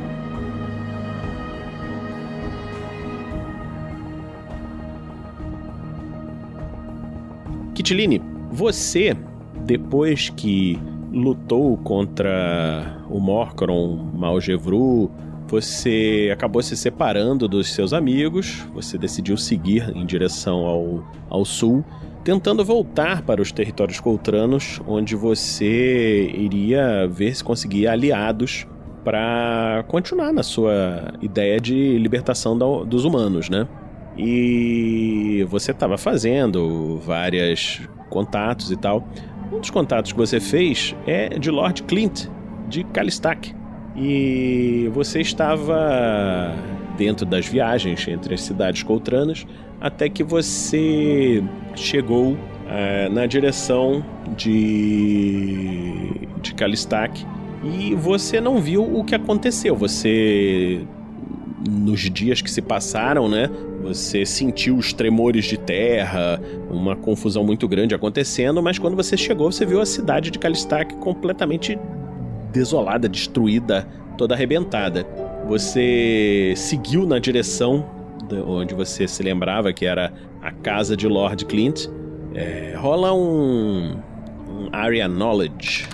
[7.74, 9.18] Kitiline, você,
[9.66, 10.78] depois que
[11.12, 15.10] lutou contra o Morcron Malgevru,
[15.52, 21.84] você acabou se separando dos seus amigos, você decidiu seguir em direção ao, ao sul,
[22.24, 28.66] tentando voltar para os territórios coltranos, onde você iria ver se conseguia aliados
[29.04, 33.68] para continuar na sua ideia de libertação da- dos humanos, né?
[34.18, 39.06] E você estava fazendo vários contatos e tal.
[39.52, 42.28] Um dos contatos que você fez é de Lord Clint,
[42.70, 43.54] de Calistac.
[43.96, 46.54] E você estava
[46.98, 49.46] dentro das viagens entre as cidades coltranas
[49.80, 51.44] até que você
[51.76, 52.38] chegou
[52.70, 54.06] eh, na direção
[54.38, 57.26] de, de Calistac
[57.64, 59.76] e você não viu o que aconteceu.
[59.76, 60.82] Você
[61.70, 63.50] nos dias que se passaram, né?
[63.84, 69.52] Você sentiu os tremores de terra, uma confusão muito grande acontecendo, mas quando você chegou,
[69.52, 71.78] você viu a cidade de Calistac completamente
[72.52, 73.88] desolada, destruída,
[74.18, 75.06] toda arrebentada.
[75.48, 77.86] Você seguiu na direção
[78.28, 81.88] de onde você se lembrava que era a casa de Lord Clint.
[82.34, 83.98] É, rola um,
[84.48, 85.88] um Area Knowledge.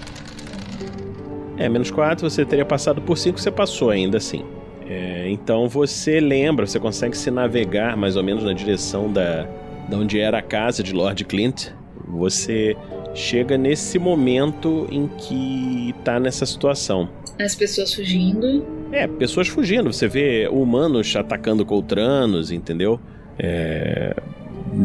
[1.57, 4.45] É, menos 4, você teria passado por 5, você passou ainda assim.
[4.89, 9.47] É, então você lembra, você consegue se navegar mais ou menos na direção da,
[9.89, 11.69] da onde era a casa de Lord Clint.
[12.07, 12.77] Você
[13.17, 17.09] chega nesse momento em que tá nessa situação.
[17.39, 18.65] As pessoas fugindo.
[18.91, 19.91] É, pessoas fugindo.
[19.91, 22.99] Você vê humanos atacando coltranos, entendeu?
[23.37, 24.15] É.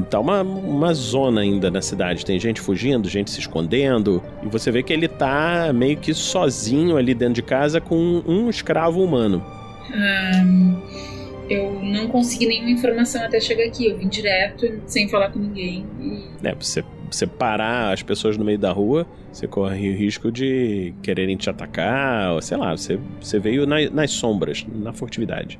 [0.08, 2.24] Tá uma, uma zona ainda na cidade.
[2.24, 4.22] Tem gente fugindo, gente se escondendo.
[4.42, 8.48] E você vê que ele tá meio que sozinho ali dentro de casa com um
[8.48, 9.44] escravo humano.
[9.92, 10.76] Ahn,
[11.50, 13.86] eu não consegui nenhuma informação até chegar aqui.
[13.86, 15.84] Eu vim direto, sem falar com ninguém.
[16.00, 16.82] E né, você,
[17.12, 21.48] você parar as pessoas no meio da rua, você corre o risco de quererem te
[21.50, 25.58] atacar, ou sei lá, você, você veio na- nas sombras, na furtividade.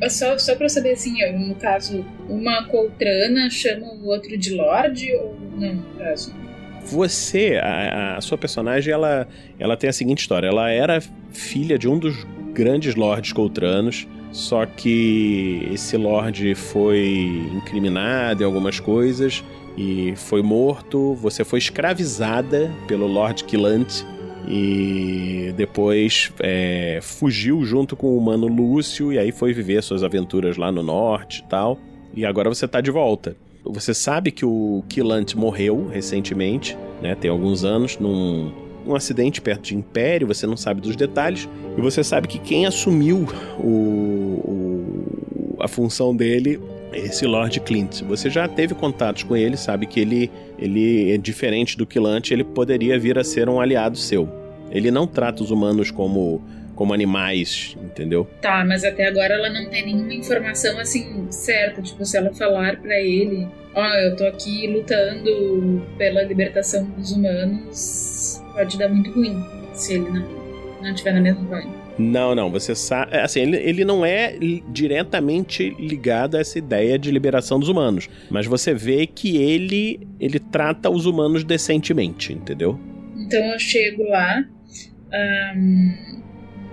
[0.00, 5.12] É só, só pra saber assim, no caso, uma coltrana chama o outro de Lorde
[5.14, 6.34] ou não, no caso?
[6.86, 9.28] Você, a, a sua personagem, ela,
[9.58, 14.66] ela tem a seguinte história: ela era filha de um dos grandes lords coltranos, só
[14.66, 19.44] que esse lord foi incriminado em algumas coisas
[19.76, 21.14] e foi morto.
[21.14, 24.04] Você foi escravizada pelo Lord Quilante
[24.48, 30.56] e depois é, fugiu junto com o humano Lúcio e aí foi viver suas aventuras
[30.56, 31.78] lá no norte e tal.
[32.14, 33.36] E agora você tá de volta.
[33.64, 37.14] Você sabe que o Quilante morreu recentemente, né?
[37.14, 38.52] Tem alguns anos, num
[38.84, 42.66] um acidente perto de Império, você não sabe dos detalhes, e você sabe que quem
[42.66, 46.60] assumiu o, o, a função dele
[46.92, 48.02] esse Lord Clint.
[48.02, 52.44] Você já teve contatos com ele, sabe que ele, ele é diferente do Quilante, ele
[52.44, 54.28] poderia vir a ser um aliado seu.
[54.70, 56.42] Ele não trata os humanos como
[56.74, 58.28] como animais, entendeu?
[58.40, 61.82] Tá, mas até agora ela não tem nenhuma informação assim certa.
[61.82, 67.12] Tipo, se ela falar para ele, ó, oh, eu tô aqui lutando pela libertação dos
[67.12, 70.26] humanos, pode dar muito ruim se ele não,
[70.82, 71.81] não tiver na mesma vibe.
[71.98, 73.16] Não, não, você sabe.
[73.18, 74.36] Assim, ele, ele não é
[74.68, 78.08] diretamente ligado a essa ideia de liberação dos humanos.
[78.30, 82.78] Mas você vê que ele, ele trata os humanos decentemente, entendeu?
[83.16, 84.44] Então eu chego lá.
[85.54, 86.22] Um,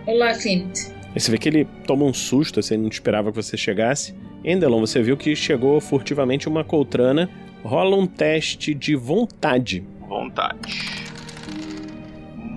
[0.07, 0.87] Olá, Clint.
[1.13, 4.15] Aí você vê que ele toma um susto, assim, não esperava que você chegasse.
[4.43, 7.29] Endelon, você viu que chegou furtivamente uma coltrana.
[7.63, 9.83] Rola um teste de vontade.
[10.07, 10.57] Vontade.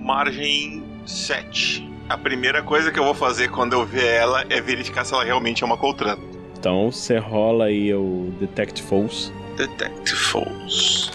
[0.03, 1.92] Margem 7.
[2.09, 5.23] A primeira coisa que eu vou fazer quando eu ver ela é verificar se ela
[5.23, 6.21] realmente é uma coltrana.
[6.57, 9.31] Então você rola aí o Detect False.
[9.57, 11.11] Detect False.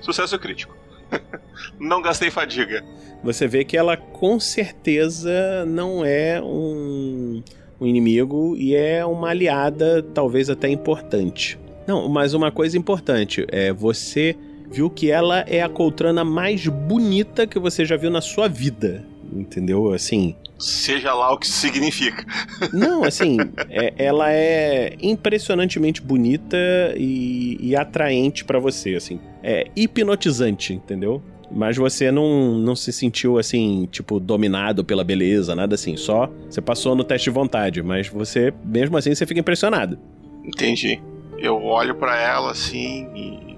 [0.00, 0.76] Sucesso crítico.
[1.78, 2.84] não gastei fadiga
[3.24, 7.42] você vê que ela com certeza não é um,
[7.80, 11.58] um inimigo e é uma aliada, talvez até importante.
[11.86, 14.36] Não, mas uma coisa importante é você
[14.70, 19.04] viu que ela é a Coltrana mais bonita que você já viu na sua vida.
[19.34, 19.92] Entendeu?
[19.92, 20.34] Assim.
[20.58, 22.24] Seja lá o que isso significa.
[22.72, 23.36] Não, assim,
[23.68, 26.56] é, ela é impressionantemente bonita
[26.96, 29.18] e, e atraente para você, assim.
[29.42, 31.22] É hipnotizante, entendeu?
[31.50, 35.96] Mas você não, não se sentiu assim, tipo, dominado pela beleza, nada assim.
[35.96, 39.98] Só você passou no teste de vontade, mas você, mesmo assim, você fica impressionado.
[40.44, 41.00] Entendi.
[41.38, 43.56] Eu olho para ela assim e.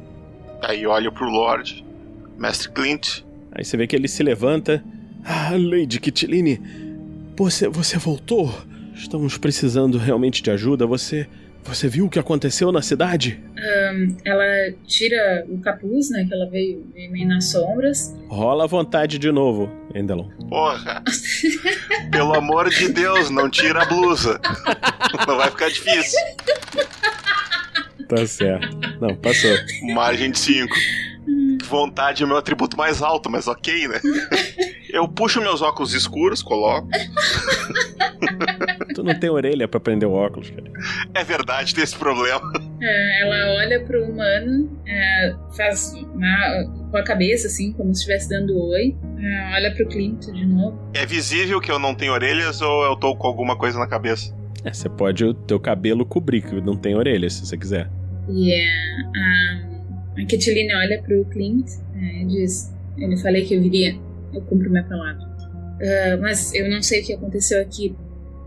[0.62, 1.84] Aí olho pro Lorde,
[2.36, 3.22] Mestre Clint.
[3.52, 4.84] Aí você vê que ele se levanta.
[5.28, 6.62] Ah, Lady Kitline,
[7.36, 8.54] você, você voltou?
[8.94, 10.86] Estamos precisando realmente de ajuda.
[10.86, 11.26] Você
[11.66, 13.42] você viu o que aconteceu na cidade?
[13.58, 16.24] Um, ela tira o capuz, né?
[16.24, 18.14] Que ela veio, veio meio nas sombras.
[18.28, 20.28] Rola a vontade de novo, Endelon.
[20.48, 21.02] Porra!
[22.12, 24.40] Pelo amor de Deus, não tira a blusa.
[25.26, 26.20] não vai ficar difícil.
[28.08, 28.78] Tá certo.
[29.00, 29.50] Não, passou.
[29.92, 30.72] Margem de 5.
[31.64, 34.00] Vontade é o meu atributo mais alto, mas ok, né?
[34.90, 36.88] Eu puxo meus óculos escuros, coloco.
[38.94, 40.70] tu não tem orelha para prender o óculos, cara.
[41.14, 42.40] É verdade, tem esse problema.
[42.80, 48.28] É, ela olha pro humano, é, faz na, com a cabeça, assim, como se estivesse
[48.28, 48.96] dando oi.
[49.18, 50.78] É, olha pro Clint de novo.
[50.94, 54.34] É visível que eu não tenho orelhas ou eu tô com alguma coisa na cabeça?
[54.64, 57.90] É, você pode o teu cabelo cobrir, que não tem orelhas, se você quiser.
[58.28, 59.75] E yeah, a,
[60.16, 63.96] a Katiline olha pro Clint é, e diz: Eu falei que eu viria
[64.36, 65.22] eu cumpro minha palavra.
[65.22, 67.94] Uh, mas eu não sei o que aconteceu aqui.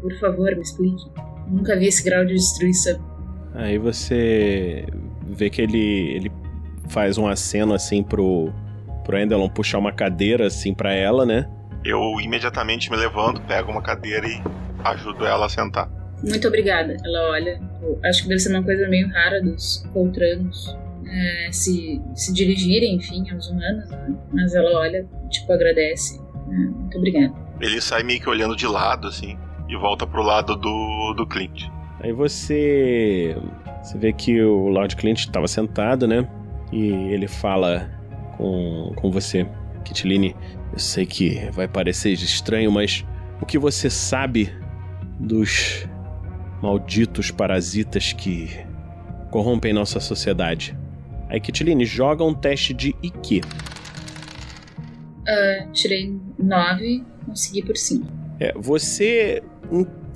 [0.01, 1.03] Por favor, me explique.
[1.47, 2.99] Eu nunca vi esse grau de destruição.
[3.53, 4.85] Aí você
[5.27, 6.31] vê que ele, ele
[6.89, 8.51] faz um aceno assim pro,
[9.03, 11.49] pro Endelon puxar uma cadeira assim para ela, né?
[11.83, 14.41] Eu imediatamente me levanto, pego uma cadeira e
[14.83, 15.89] ajudo ela a sentar.
[16.23, 16.95] Muito obrigada.
[17.03, 17.61] Ela olha.
[18.03, 20.77] Acho que deve ser uma coisa meio rara dos coltranos
[21.09, 24.15] é, se, se dirigirem, enfim, aos humanos, né?
[24.31, 26.19] mas ela olha, tipo, agradece.
[26.19, 27.33] É, muito obrigada.
[27.59, 29.37] Ele sai meio que olhando de lado, assim,
[29.67, 31.67] e volta pro lado do, do Clint.
[32.01, 33.35] Aí você.
[33.83, 36.27] Você vê que o Lord Clint estava sentado, né?
[36.71, 37.89] E ele fala
[38.37, 39.47] com, com você,
[39.83, 40.35] Kitline.
[40.71, 43.05] Eu sei que vai parecer estranho, mas
[43.41, 44.53] o que você sabe
[45.19, 45.87] dos
[46.61, 48.49] malditos parasitas que
[49.31, 50.77] corrompem nossa sociedade?
[51.29, 53.41] Aí, Kitline, joga um teste de IQ.
[55.21, 58.05] Uh, tirei 9, consegui por 5.
[58.39, 59.43] É, você.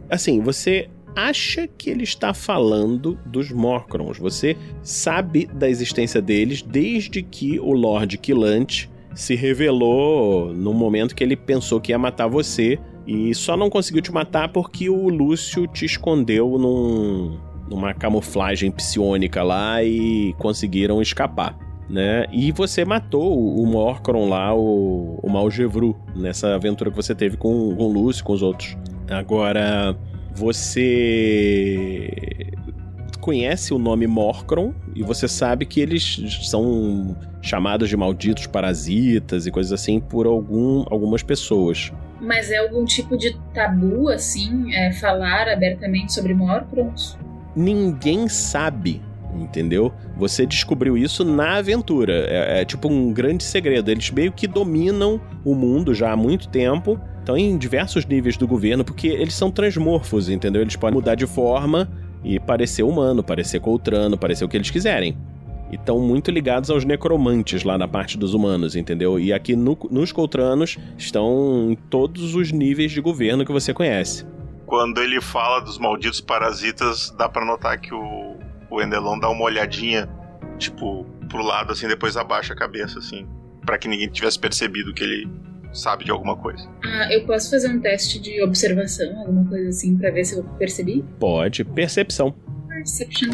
[0.09, 4.17] Assim, você acha que ele está falando dos Morcrons.
[4.17, 11.23] Você sabe da existência deles desde que o Lord Quilante se revelou no momento que
[11.23, 12.79] ele pensou que ia matar você.
[13.05, 17.37] E só não conseguiu te matar porque o Lúcio te escondeu num,
[17.73, 21.57] numa camuflagem psionica lá e conseguiram escapar.
[21.89, 22.25] Né?
[22.31, 27.75] E você matou o Morcron lá, o, o Malgevru, nessa aventura que você teve com,
[27.75, 28.77] com o Lúcio, com os outros.
[29.09, 29.95] Agora,
[30.33, 32.09] você
[33.19, 39.51] conhece o nome Morcron e você sabe que eles são chamados de malditos parasitas e
[39.51, 41.91] coisas assim por algum, algumas pessoas.
[42.21, 47.17] Mas é algum tipo de tabu, assim, é, falar abertamente sobre Morcrons?
[47.55, 49.01] Ninguém sabe,
[49.35, 49.91] entendeu?
[50.17, 52.25] Você descobriu isso na aventura.
[52.27, 53.89] É, é tipo um grande segredo.
[53.89, 56.99] Eles meio que dominam o mundo já há muito tempo.
[57.19, 60.61] Estão em diversos níveis do governo, porque eles são transmorfos, entendeu?
[60.61, 61.89] Eles podem mudar de forma
[62.23, 65.17] e parecer humano, parecer coltrano, parecer o que eles quiserem.
[65.71, 69.19] E estão muito ligados aos necromantes lá na parte dos humanos, entendeu?
[69.19, 74.25] E aqui no, nos coltranos estão em todos os níveis de governo que você conhece.
[74.73, 78.39] Quando ele fala dos malditos parasitas, dá pra notar que o,
[78.71, 80.09] o Endelon dá uma olhadinha,
[80.57, 83.27] tipo, pro lado, assim, depois abaixa a cabeça, assim,
[83.63, 85.29] para que ninguém tivesse percebido que ele
[85.71, 86.67] sabe de alguma coisa.
[86.83, 90.43] Ah, eu posso fazer um teste de observação, alguma coisa assim, pra ver se eu
[90.57, 91.05] percebi?
[91.19, 91.63] Pode.
[91.63, 92.33] Percepção.
[92.67, 93.29] Perception.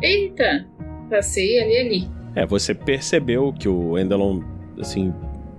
[0.00, 0.66] Eita!
[1.10, 2.10] Passei ali ali.
[2.34, 4.40] É, você percebeu que o Endelon,
[4.80, 5.12] assim,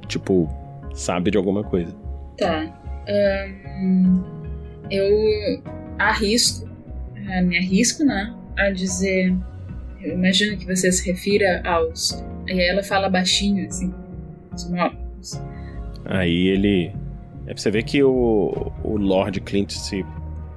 [0.08, 0.50] tipo,
[0.96, 1.96] sabe de alguma coisa.
[2.40, 2.82] Tá.
[3.08, 3.65] Ahn,
[4.90, 5.64] eu
[5.98, 6.68] arrisco,
[7.30, 8.34] ah, me arrisco, né?
[8.58, 9.36] A dizer.
[10.02, 12.24] Eu imagino que você se refira aos.
[12.48, 13.94] E aí ela fala baixinho, assim.
[14.54, 15.42] Os mortos.
[16.06, 16.92] Aí ele.
[17.48, 20.06] É pra você ver que o, o Lord Clint se,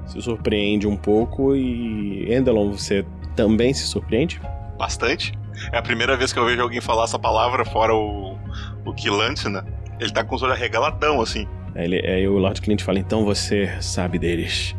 [0.07, 2.33] se surpreende um pouco e.
[2.33, 3.05] Endelon, você
[3.35, 4.41] também se surpreende?
[4.79, 5.33] Bastante.
[5.73, 8.39] É a primeira vez que eu vejo alguém falar essa palavra, fora o,
[8.85, 9.65] o Quilante, né?
[9.99, 11.49] Ele tá com os olhos arregaladão, assim.
[11.79, 14.75] Ele, aí o Lord Clint fala: então você sabe deles.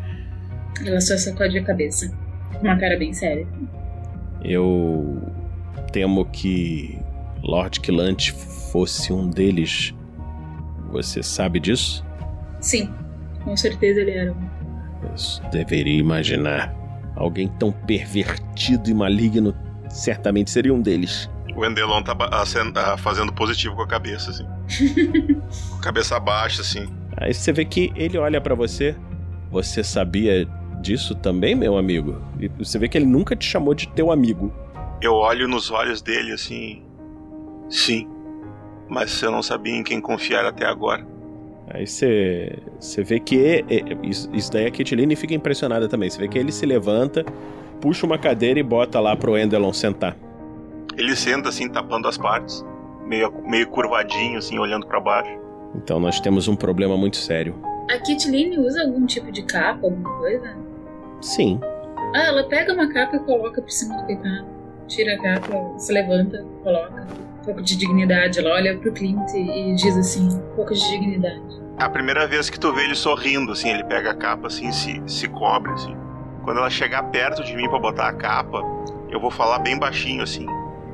[0.86, 2.10] Ela só sacode a cabeça.
[2.54, 3.48] Com uma cara bem séria.
[4.44, 5.22] Eu
[5.92, 7.00] temo que
[7.42, 9.94] Lord Quilante fosse um deles.
[10.92, 12.06] Você sabe disso?
[12.60, 12.90] Sim,
[13.44, 14.50] com certeza ele era um.
[15.04, 16.76] Eu deveria imaginar.
[17.16, 19.56] Alguém tão pervertido e maligno
[19.90, 21.30] certamente seria um deles.
[21.56, 22.16] O Endelon tá
[22.98, 24.46] fazendo positivo com a cabeça, assim.
[25.70, 26.88] com a cabeça baixa, assim.
[27.18, 28.96] Aí você vê que ele olha pra você.
[29.52, 30.48] Você sabia
[30.82, 32.22] disso também, meu amigo?
[32.40, 34.54] E você vê que ele nunca te chamou de teu amigo.
[35.02, 36.84] Eu olho nos olhos dele, assim.
[37.70, 38.08] Sim.
[38.88, 41.06] Mas eu não sabia em quem confiar até agora.
[41.72, 46.10] Aí você, você vê que é- é- isso, isso daí a Caitlyn fica impressionada também.
[46.10, 47.24] Você vê que ele se levanta,
[47.80, 50.16] puxa uma cadeira e bota lá pro Endelon sentar.
[50.98, 52.66] Ele senta, assim, tapando as partes.
[53.06, 55.32] Meio, meio curvadinho, assim, olhando pra baixo.
[55.76, 57.56] Então nós temos um problema muito sério.
[57.90, 60.56] A Kitline usa algum tipo de capa, alguma coisa?
[61.22, 61.60] Sim,
[62.16, 64.46] Ah, ela pega uma capa e coloca por cima do coitado.
[64.88, 67.08] Tira a capa, se levanta, coloca.
[67.42, 68.40] Um pouco de dignidade.
[68.40, 71.42] Ela olha pro Clint e diz assim: um pouco de dignidade.
[71.80, 74.68] É a primeira vez que tu vê ele sorrindo, assim, ele pega a capa, assim,
[74.70, 75.96] e se, se cobre, assim.
[76.44, 78.62] Quando ela chegar perto de mim pra botar a capa,
[79.10, 80.46] eu vou falar bem baixinho, assim.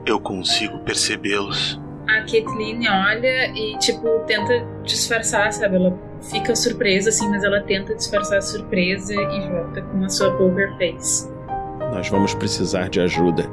[0.06, 1.80] Eu consigo percebê-los.
[2.08, 5.76] A Kathleen olha e, tipo, tenta disfarçar, sabe?
[5.78, 5.98] Ela
[6.30, 10.78] fica surpresa, assim, mas ela tenta disfarçar a surpresa e volta com a sua poker
[10.78, 11.28] face.
[11.92, 13.50] nós vamos precisar de ajuda.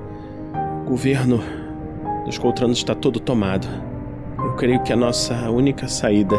[0.85, 1.43] O governo
[2.27, 3.67] dos Coltranos está todo tomado.
[4.39, 6.37] Eu creio que a nossa única saída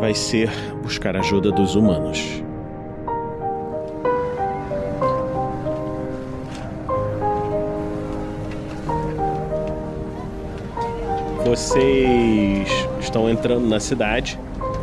[0.00, 0.50] vai ser
[0.82, 2.42] buscar a ajuda dos humanos.
[11.44, 12.68] Vocês
[13.00, 14.38] estão entrando na cidade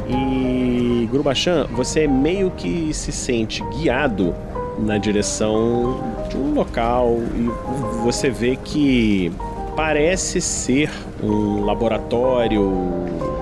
[0.07, 4.35] e Grubachan, você meio que se sente guiado
[4.77, 5.99] na direção
[6.29, 9.31] de um local e você vê que
[9.75, 10.91] parece ser
[11.23, 12.61] um laboratório,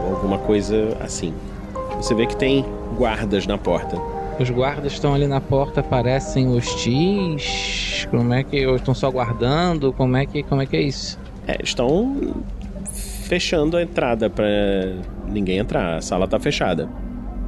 [0.09, 1.33] alguma coisa assim.
[1.97, 2.65] Você vê que tem
[2.97, 3.97] guardas na porta.
[4.39, 8.07] Os guardas estão ali na porta, parecem hostis.
[8.09, 9.91] Como é que ou estão só guardando?
[9.91, 11.19] Como é que como é que é isso?
[11.45, 12.33] É, estão
[13.29, 14.47] fechando a entrada pra
[15.27, 15.97] ninguém entrar.
[15.97, 16.89] A sala tá fechada.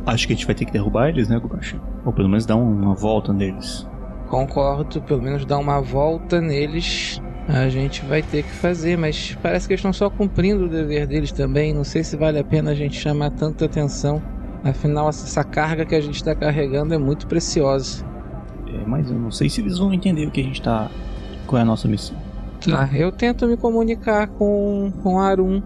[0.05, 1.81] Acho que a gente vai ter que derrubar eles, né, Gubashi?
[2.05, 3.87] Ou pelo menos dar uma volta neles.
[4.29, 7.19] Concordo, pelo menos dar uma volta neles.
[7.47, 11.07] A gente vai ter que fazer, mas parece que eles estão só cumprindo o dever
[11.07, 11.73] deles também.
[11.73, 14.21] Não sei se vale a pena a gente chamar tanta atenção.
[14.63, 18.05] Afinal, essa carga que a gente está carregando é muito preciosa.
[18.67, 20.89] É, mas eu não sei se eles vão entender o que a gente tá.
[21.47, 22.15] Qual é a nossa missão.
[22.69, 25.61] Tá, eu tento me comunicar com, com Arun.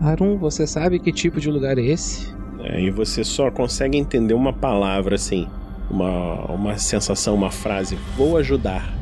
[0.00, 2.34] Arun, você sabe que tipo de lugar é esse?
[2.60, 5.46] É, e você só consegue entender uma palavra assim,
[5.90, 7.96] uma, uma sensação, uma frase.
[8.16, 8.92] Vou ajudar.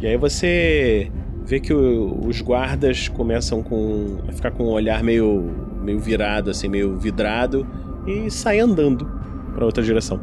[0.00, 1.10] E aí você
[1.44, 5.50] vê que o- os guardas começam com, a ficar com um olhar meio,
[5.82, 7.66] meio virado, assim, meio vidrado
[8.06, 9.08] e sai andando
[9.54, 10.20] pra outra direção.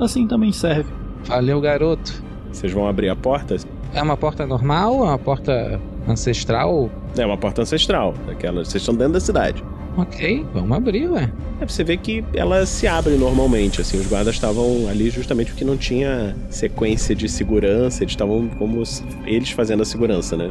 [0.00, 0.90] Assim também serve.
[1.24, 2.22] Valeu, garoto.
[2.50, 3.56] Vocês vão abrir a porta?
[3.94, 4.94] É uma porta normal?
[5.04, 6.90] É uma porta ancestral?
[7.16, 8.14] É uma porta ancestral.
[8.26, 9.62] Daquela, vocês estão dentro da cidade.
[9.96, 11.30] Ok, vamos abrir, ué.
[11.60, 15.64] É você ver que ela se abre normalmente, assim, os guardas estavam ali justamente porque
[15.64, 18.82] não tinha sequência de segurança, eles estavam como
[19.26, 20.50] eles fazendo a segurança, né?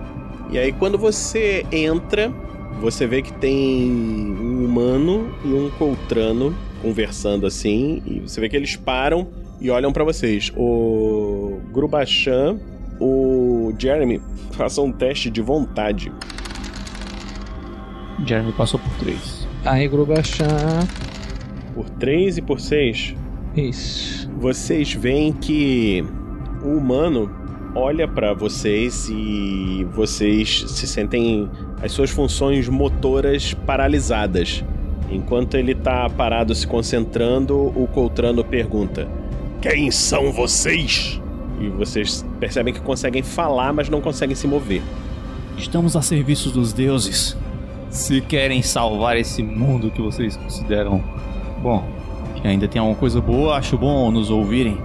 [0.51, 2.31] E aí quando você entra,
[2.79, 8.55] você vê que tem um humano e um coltrano conversando assim, e você vê que
[8.55, 9.27] eles param
[9.59, 10.51] e olham pra vocês.
[10.55, 12.59] O Grubachan,
[13.01, 14.21] o Jeremy,
[14.51, 16.11] façam um teste de vontade.
[18.25, 19.47] Jeremy passou por três.
[19.65, 20.47] Aí, Grubachan.
[21.73, 23.15] Por 3 e por 6,
[23.55, 24.29] Isso.
[24.37, 26.03] vocês veem que
[26.61, 27.31] o humano
[27.73, 31.49] olha pra vocês e vocês se sentem
[31.81, 34.63] as suas funções motoras paralisadas.
[35.09, 39.07] Enquanto ele tá parado se concentrando, o Coltrano pergunta:
[39.61, 41.21] Quem são vocês?
[41.61, 44.81] E vocês percebem que conseguem falar, mas não conseguem se mover.
[45.57, 47.37] Estamos a serviço dos deuses.
[47.91, 51.03] Se querem salvar esse mundo que vocês consideram
[51.61, 51.87] bom,
[52.35, 54.75] que ainda tem alguma coisa boa, acho bom nos ouvirem.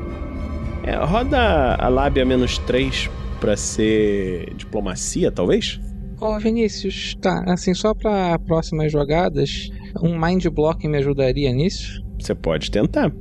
[0.82, 3.08] É, roda a lábia menos 3
[3.40, 5.80] pra ser diplomacia, talvez?
[6.20, 9.70] Ô, Vinícius, tá, assim, só pra próximas jogadas,
[10.02, 12.04] um mind block me ajudaria nisso?
[12.18, 13.12] Você pode tentar.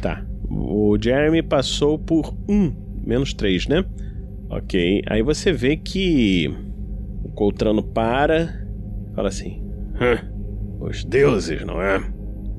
[0.00, 0.29] Tá.
[0.50, 2.72] O Jeremy passou por 1,
[3.06, 3.84] menos 3, né?
[4.48, 5.02] Ok.
[5.06, 6.52] Aí você vê que
[7.22, 8.66] o Coltrano para,
[9.14, 9.62] fala assim?
[10.80, 11.98] Os deuses, não é?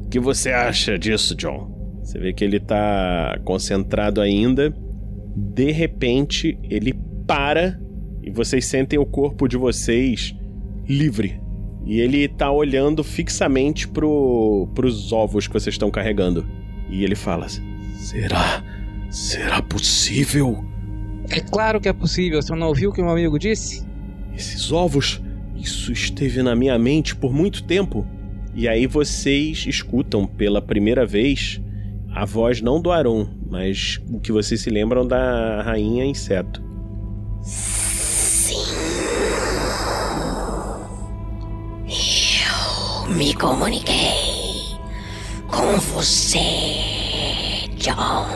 [0.06, 2.00] O que você acha disso, John?
[2.02, 4.74] Você vê que ele tá concentrado ainda.
[5.36, 6.94] De repente, ele
[7.28, 7.80] para
[8.24, 10.36] e vocês sentem o corpo de vocês
[10.88, 11.40] livre.
[11.86, 16.46] E ele tá olhando fixamente pro, pros ovos que vocês estão carregando.
[16.90, 17.71] E ele fala assim:
[18.02, 18.64] Será?
[19.12, 20.66] Será possível?
[21.30, 23.86] É claro que é possível, você não ouviu o que meu amigo disse?
[24.36, 25.22] Esses ovos,
[25.56, 28.06] isso esteve na minha mente por muito tempo.
[28.56, 31.62] E aí vocês escutam pela primeira vez
[32.12, 36.62] a voz não do Aron, mas o que vocês se lembram da rainha inseto.
[43.06, 44.76] Eu me comuniquei
[45.48, 46.40] com você,
[47.82, 48.28] John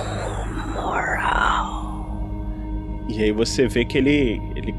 [0.73, 1.85] Morrow.
[3.07, 4.73] E aí você vê que ele ele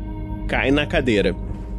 [0.49, 1.35] cai na cadeira.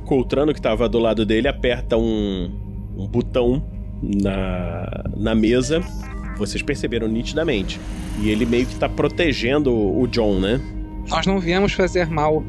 [0.05, 2.49] Coltrano que estava do lado dele aperta um,
[2.95, 3.61] um botão
[4.01, 5.81] na, na mesa.
[6.37, 7.77] Vocês perceberam nitidamente.
[8.21, 10.61] E ele meio que tá protegendo o John, né?
[11.09, 12.41] Nós não viemos fazer mal,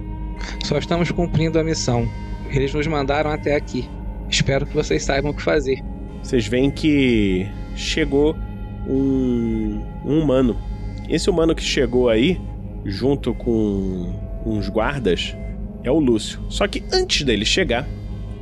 [0.62, 2.09] só estamos cumprindo a missão.
[2.49, 3.89] Eles nos mandaram até aqui.
[4.30, 5.82] Espero que vocês saibam o que fazer.
[6.22, 8.36] Vocês veem que chegou
[8.89, 10.57] um, um humano.
[11.09, 12.41] Esse humano que chegou aí,
[12.84, 14.12] junto com
[14.45, 15.36] uns guardas,
[15.84, 16.41] é o Lúcio.
[16.49, 17.86] Só que antes dele chegar,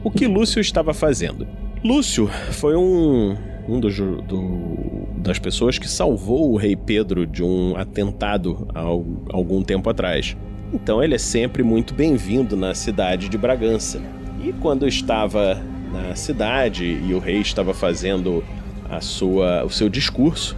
[0.02, 1.46] o que Lúcio estava fazendo?
[1.84, 3.36] Lúcio foi um,
[3.68, 9.04] um dos, do- das pessoas que salvou o rei Pedro de um atentado há al-
[9.32, 10.36] algum tempo atrás.
[10.72, 14.00] Então ele é sempre muito bem-vindo na cidade de Bragança.
[14.42, 15.60] E quando estava
[15.92, 18.42] na cidade e o rei estava fazendo
[18.90, 20.56] a sua, o seu discurso,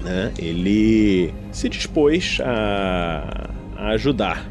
[0.00, 4.46] né, ele se dispôs a, a ajudar.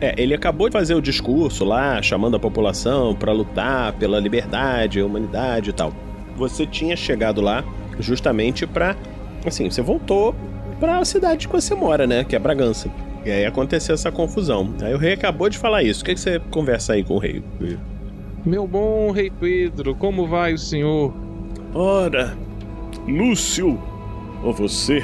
[0.00, 5.00] É, ele acabou de fazer o discurso lá, chamando a população para lutar pela liberdade,
[5.00, 5.92] a humanidade e tal.
[6.36, 7.64] Você tinha chegado lá
[7.98, 8.96] justamente para,
[9.44, 10.34] assim, você voltou
[10.78, 12.88] para a cidade que você mora, né, que é Bragança.
[13.24, 14.72] E aí aconteceu essa confusão.
[14.80, 16.02] Aí o rei acabou de falar isso.
[16.02, 17.42] O que, que você conversa aí com o rei?
[18.46, 21.12] Meu bom rei Pedro, como vai o senhor?
[21.74, 22.36] Ora,
[23.08, 23.80] Lúcio,
[24.42, 25.02] ou você?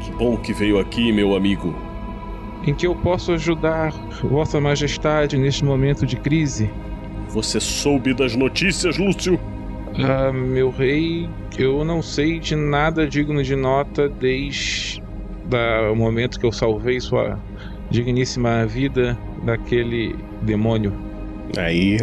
[0.00, 1.74] Que bom que veio aqui, meu amigo.
[2.64, 3.90] Em que eu posso ajudar
[4.22, 6.70] Vossa Majestade neste momento de crise?
[7.30, 9.40] Você soube das notícias, Lúcio?
[9.98, 15.02] Ah, meu rei, eu não sei de nada digno de nota desde
[15.90, 17.36] o momento que eu salvei sua
[17.90, 20.92] digníssima vida daquele demônio.
[21.58, 21.98] Aí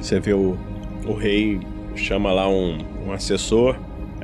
[0.00, 0.56] você vê o,
[1.04, 1.58] o rei
[1.96, 3.76] chama lá um, um assessor,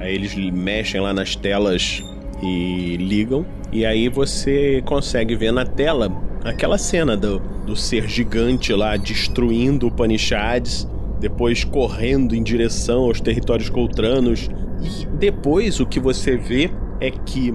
[0.05, 2.03] aí eles mexem lá nas telas
[2.43, 6.13] e ligam, e aí você consegue ver na tela
[6.45, 10.87] aquela cena do, do ser gigante lá destruindo o Panichades,
[11.19, 14.51] depois correndo em direção aos territórios coltranos,
[14.83, 17.55] e depois o que você vê é que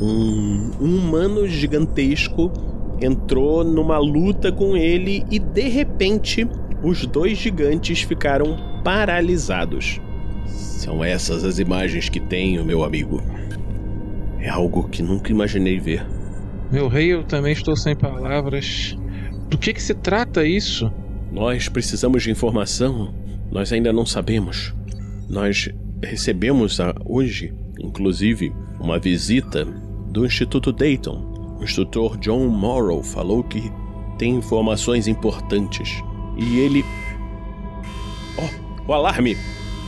[0.00, 2.52] um, um humano gigantesco
[3.00, 6.46] entrou numa luta com ele e de repente
[6.80, 10.00] os dois gigantes ficaram paralisados.
[10.48, 13.22] São essas as imagens que tenho, meu amigo.
[14.40, 16.06] É algo que nunca imaginei ver.
[16.70, 18.96] Meu rei, eu também estou sem palavras.
[19.48, 20.92] Do que que se trata isso?
[21.32, 23.12] Nós precisamos de informação.
[23.50, 24.74] Nós ainda não sabemos.
[25.28, 25.68] Nós
[26.02, 31.56] recebemos a- hoje, inclusive, uma visita do Instituto Dayton.
[31.58, 33.72] O instrutor John Morrow falou que
[34.18, 36.02] tem informações importantes.
[36.36, 36.84] E ele.
[38.38, 39.36] Oh, o alarme!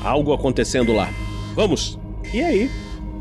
[0.03, 1.11] Algo acontecendo lá.
[1.55, 1.99] Vamos!
[2.33, 2.71] E aí,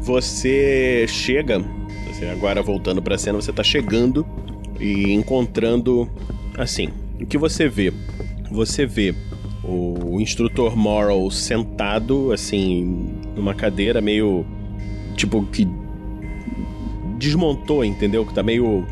[0.02, 1.64] você chega.
[2.08, 4.26] Você agora voltando pra cena, você tá chegando
[4.80, 6.10] e encontrando.
[6.58, 6.90] Assim,
[7.22, 7.94] o que você vê?
[8.52, 9.14] Você vê
[9.64, 14.46] o instrutor Morrow sentado, assim, numa cadeira meio.
[15.16, 15.68] Tipo, que.
[17.18, 18.26] Desmontou, entendeu?
[18.26, 18.86] Que tá meio.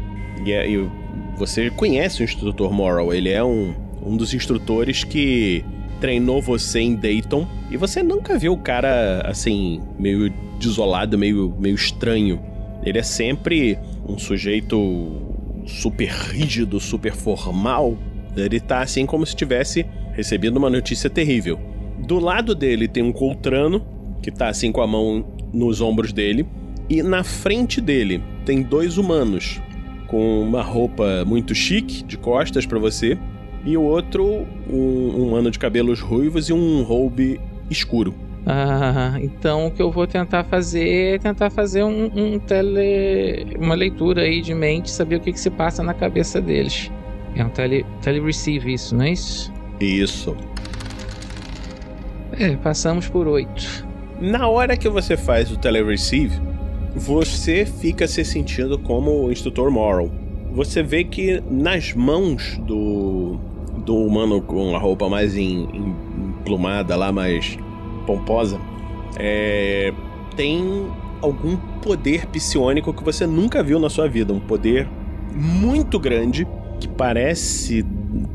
[0.46, 0.90] E, é- e
[1.38, 3.74] você conhece o instrutor Morrow, ele é um,
[4.06, 5.64] um dos instrutores que
[6.00, 7.48] treinou você em Dayton.
[7.70, 12.40] E você nunca viu o cara, assim, meio desolado, meio, meio estranho.
[12.84, 13.78] Ele é sempre
[14.08, 15.36] um sujeito
[15.66, 17.98] super rígido, super formal.
[18.36, 21.60] Ele tá assim como se tivesse recebido uma notícia terrível.
[22.08, 23.86] Do lado dele tem um Coltrano,
[24.22, 26.46] que tá assim com a mão nos ombros dele.
[26.90, 29.60] E na frente dele tem dois humanos,
[30.08, 33.18] com uma roupa muito chique, de costas pra você.
[33.66, 37.40] E o outro, um um humano de cabelos ruivos e um roube
[37.70, 38.14] escuro.
[38.46, 43.58] Ah, então o que eu vou tentar fazer é tentar fazer um, um tele.
[43.60, 46.90] uma leitura aí de mente, saber o que, que se passa na cabeça deles.
[47.36, 49.52] É um tele, tele-receive isso, não é isso?
[49.82, 50.36] Isso.
[52.40, 53.86] É, passamos por oito.
[54.20, 56.40] Na hora que você faz o telereceive,
[56.96, 60.10] você fica se sentindo como o instrutor Morrow.
[60.58, 63.38] Você vê que nas mãos do,
[63.86, 65.96] do humano com a roupa mais em- em-
[66.40, 67.56] emplumada lá, mais
[68.08, 68.60] pomposa,
[69.20, 69.94] é,
[70.36, 70.88] tem
[71.22, 74.34] algum poder psionico que você nunca viu na sua vida.
[74.34, 74.90] Um poder
[75.32, 76.48] muito grande
[76.80, 77.86] que parece,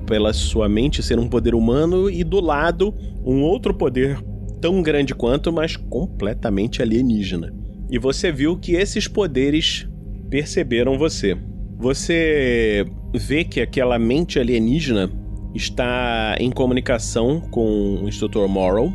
[0.06, 2.94] pela sua mente, ser um poder humano, e do lado,
[3.26, 4.22] um outro poder
[4.60, 7.52] tão grande quanto, mas completamente alienígena.
[7.90, 9.88] E você viu que esses poderes
[10.30, 11.36] perceberam você.
[11.82, 15.10] Você vê que aquela mente alienígena
[15.52, 18.92] está em comunicação com o instrutor Morrow.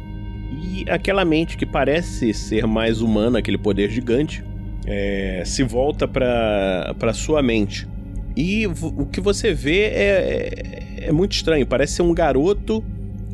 [0.50, 4.42] E aquela mente que parece ser mais humana, aquele poder gigante,
[4.86, 7.86] é, se volta para sua mente.
[8.38, 11.68] E o que você vê é, é muito estranho.
[11.68, 12.82] Parece ser um garoto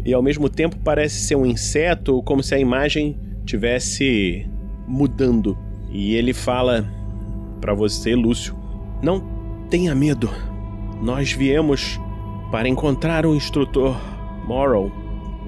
[0.04, 4.48] e ao mesmo tempo parece ser um inseto, como se a imagem tivesse
[4.88, 5.56] mudando.
[5.92, 6.92] E ele fala
[7.62, 8.58] para você, Lúcio:
[9.04, 9.33] Não
[9.74, 10.30] tenha medo.
[11.02, 12.00] Nós viemos
[12.52, 14.00] para encontrar o instrutor
[14.46, 14.92] Morrow.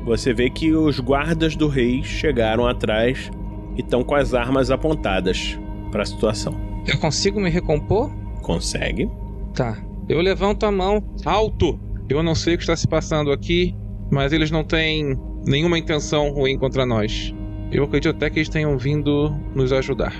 [0.03, 3.29] Você vê que os guardas do rei chegaram atrás
[3.77, 5.59] e estão com as armas apontadas
[5.91, 6.55] para a situação.
[6.87, 8.11] Eu consigo me recompor?
[8.41, 9.07] Consegue?
[9.53, 9.77] Tá.
[10.09, 11.03] Eu levanto a mão.
[11.23, 11.79] Alto!
[12.09, 13.75] Eu não sei o que está se passando aqui,
[14.11, 15.15] mas eles não têm
[15.45, 17.31] nenhuma intenção ruim contra nós.
[17.71, 20.15] Eu acredito até que eles tenham vindo nos ajudar.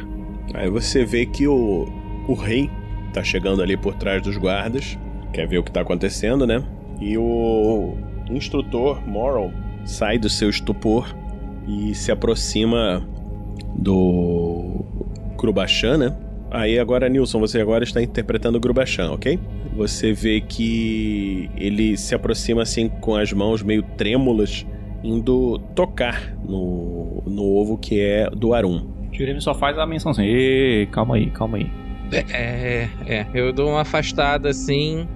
[0.53, 1.87] Aí você vê que o,
[2.27, 2.69] o rei
[3.16, 4.97] tá chegando ali por trás dos guardas,
[5.32, 6.61] quer ver o que tá acontecendo, né?
[6.99, 7.95] E o
[8.30, 9.53] instrutor Morrow
[9.86, 11.16] sai do seu estupor
[11.66, 13.07] e se aproxima
[13.78, 14.86] do
[15.38, 16.18] Grubachan, né?
[16.51, 19.39] Aí agora, Nilson, você agora está interpretando o Grubachan, ok?
[19.76, 24.66] Você vê que ele se aproxima assim com as mãos meio trêmulas,
[25.03, 28.88] indo tocar no, no ovo que é do Arum.
[29.11, 30.24] Jeremy só faz a menção assim,
[30.91, 31.84] calma aí, calma aí.
[32.11, 33.27] É, é.
[33.33, 35.07] Eu dou uma afastada assim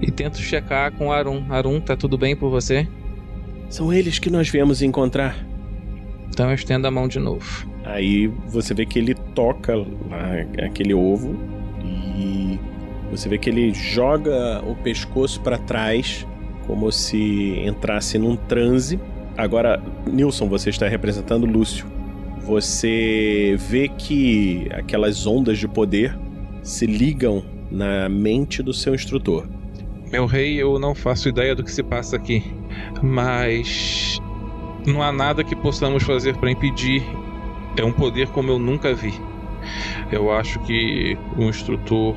[0.00, 1.44] e tento checar com o Arum.
[1.50, 2.86] Arum, tá tudo bem por você?
[3.68, 5.36] São eles que nós viemos encontrar.
[6.28, 7.68] Então eu estendo a mão de novo.
[7.84, 11.36] Aí você vê que ele toca lá aquele ovo
[11.84, 12.58] e
[13.10, 16.26] você vê que ele joga o pescoço para trás
[16.66, 19.00] como se entrasse num transe.
[19.36, 21.86] Agora, Nilson, você está representando Lúcio.
[22.42, 26.16] Você vê que aquelas ondas de poder
[26.68, 29.48] se ligam na mente do seu instrutor.
[30.12, 32.44] Meu rei, eu não faço ideia do que se passa aqui,
[33.02, 34.18] mas
[34.86, 37.02] não há nada que possamos fazer para impedir.
[37.74, 39.14] É um poder como eu nunca vi.
[40.12, 42.14] Eu acho que o instrutor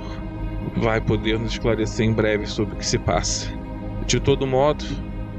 [0.75, 3.49] vai poder nos esclarecer em breve sobre o que se passa.
[4.05, 4.83] De todo modo,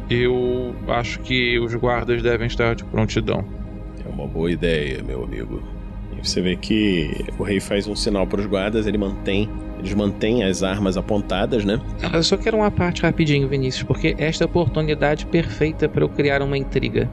[0.09, 3.45] eu acho que os guardas devem estar de prontidão.
[4.07, 5.72] É uma boa ideia, meu amigo.
[6.23, 9.49] Você vê que o rei faz um sinal para os guardas, ele mantém,
[9.79, 11.81] eles mantêm as armas apontadas, né?
[12.12, 16.09] Eu só quero uma parte rapidinho, Vinícius, porque esta é a oportunidade perfeita para eu
[16.09, 17.11] criar uma intriga.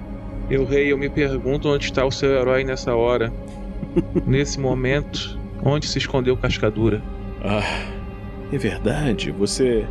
[0.50, 3.32] Meu rei, eu me pergunto onde está o seu herói nessa hora.
[4.26, 7.02] Nesse momento, onde se escondeu Cascadura?
[7.44, 7.64] Ah,
[8.52, 9.86] É verdade, você.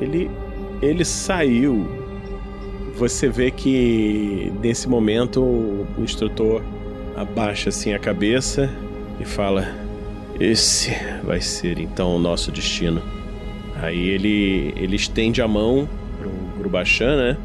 [0.00, 0.30] Ele.
[0.82, 1.86] Ele saiu.
[2.96, 6.62] Você vê que nesse momento o instrutor
[7.16, 8.70] abaixa assim a cabeça
[9.20, 9.66] e fala:
[10.38, 10.92] Esse
[11.22, 13.02] vai ser então o nosso destino.
[13.80, 15.88] Aí ele, ele estende a mão
[16.18, 17.36] pro Grubachan, né?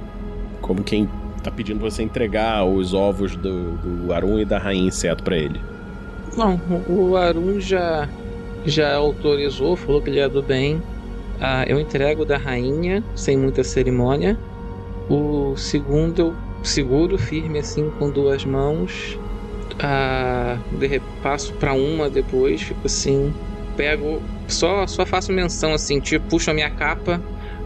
[0.61, 1.09] Como quem
[1.43, 5.59] tá pedindo você entregar os ovos do, do Arun e da Rainha Inseto para ele.
[6.35, 8.07] Bom, o Arun já,
[8.65, 10.81] já autorizou, falou que ele é do bem.
[11.41, 14.37] Ah, eu entrego da rainha, sem muita cerimônia.
[15.09, 19.17] O segundo eu seguro firme assim com duas mãos.
[19.81, 23.33] Ah, de, passo para uma depois, fico assim,
[23.77, 27.21] pego, só, só faço menção assim, tipo, puxo a minha capa,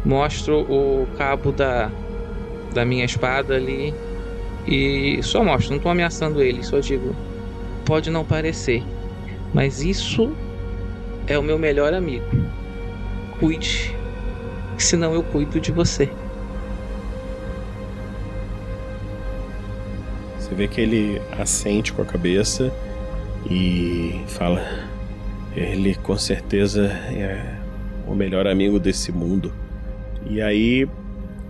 [0.05, 1.91] mostro o cabo da,
[2.71, 3.93] da minha espada ali
[4.67, 7.15] e só mostro, não tô ameaçando ele, só digo,
[7.83, 8.83] pode não parecer,
[9.51, 10.31] mas isso
[11.25, 12.25] é o meu melhor amigo.
[13.39, 13.95] Cuide,
[14.77, 16.09] senão eu cuido de você.
[20.53, 22.71] Você vê que ele assente com a cabeça
[23.49, 24.61] e fala:
[25.55, 27.57] Ele com certeza é
[28.07, 29.51] o melhor amigo desse mundo.
[30.29, 30.87] E aí,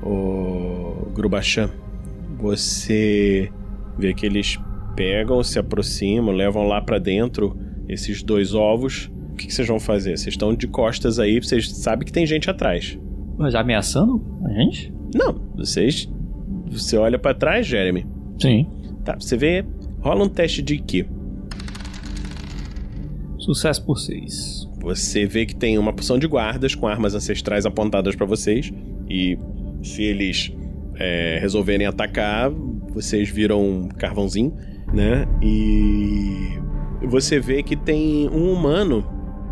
[0.01, 1.69] o Grubachan,
[2.39, 3.51] você
[3.97, 4.57] vê que eles
[4.95, 7.57] pegam, se aproximam, levam lá para dentro
[7.89, 9.11] esses dois ovos.
[9.33, 10.17] O que, que vocês vão fazer?
[10.17, 12.97] Vocês estão de costas aí, vocês sabem que tem gente atrás.
[13.37, 14.93] Mas ameaçando a gente?
[15.13, 16.09] Não, vocês.
[16.71, 18.07] Você olha para trás, Jeremy.
[18.39, 18.65] Sim.
[19.03, 19.65] Tá, você vê.
[19.99, 21.07] Rola um teste de Ki.
[23.37, 24.67] Sucesso por seis.
[24.81, 28.71] Você vê que tem uma porção de guardas com armas ancestrais apontadas para vocês.
[29.09, 29.37] E
[29.81, 30.51] se eles
[30.95, 32.49] é, resolverem atacar,
[32.93, 34.53] vocês viram um carvãozinho,
[34.93, 35.25] né?
[35.41, 36.59] E
[37.07, 39.05] você vê que tem um humano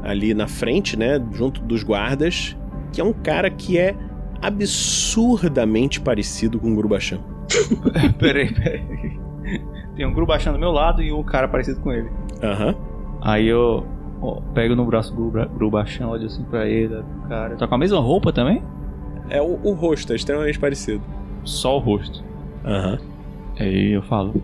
[0.03, 1.21] ali na frente, né?
[1.33, 2.55] Junto dos guardas,
[2.93, 3.95] que é um cara que é
[4.41, 7.19] absurdamente parecido com o Grubachan.
[8.17, 9.30] peraí, peraí.
[10.01, 12.09] Tem um Grubachan do meu lado e um cara parecido com ele.
[12.41, 12.73] Aham.
[13.21, 13.85] Aí eu
[14.19, 17.55] ó, pego no braço do Gru- Grubachan, olho assim pra ele, o cara.
[17.55, 18.63] Tá com a mesma roupa também?
[19.29, 21.03] É o, o rosto, é extremamente parecido.
[21.43, 22.23] Só o rosto.
[22.65, 22.97] Aham.
[23.59, 24.41] Aí eu falo,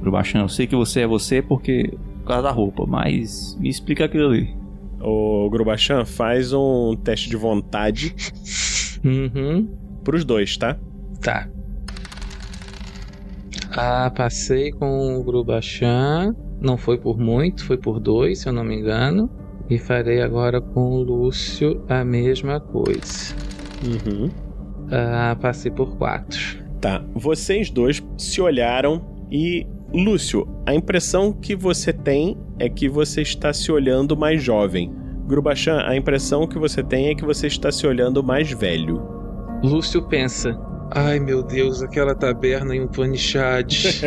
[0.00, 1.92] Grubachan, eu sei que você é você porque
[2.22, 4.56] por causa da roupa, mas me explica aquilo ali.
[4.98, 8.14] O Grubachan faz um teste de vontade
[9.04, 9.68] Uhum.
[10.02, 10.78] pros dois, tá?
[11.20, 11.48] Tá.
[13.76, 16.34] Ah, passei com o Grubachan.
[16.60, 19.30] Não foi por muito, foi por dois, se eu não me engano.
[19.68, 23.34] E farei agora com o Lúcio a mesma coisa.
[23.84, 24.30] Uhum.
[24.90, 26.64] Ah, passei por quatro.
[26.80, 27.04] Tá.
[27.14, 29.66] Vocês dois se olharam e.
[29.94, 34.92] Lúcio, a impressão que você tem é que você está se olhando mais jovem.
[35.26, 39.00] Grubachan, a impressão que você tem é que você está se olhando mais velho.
[39.62, 40.58] Lúcio pensa.
[40.92, 44.02] Ai meu Deus, aquela taberna em um panichade.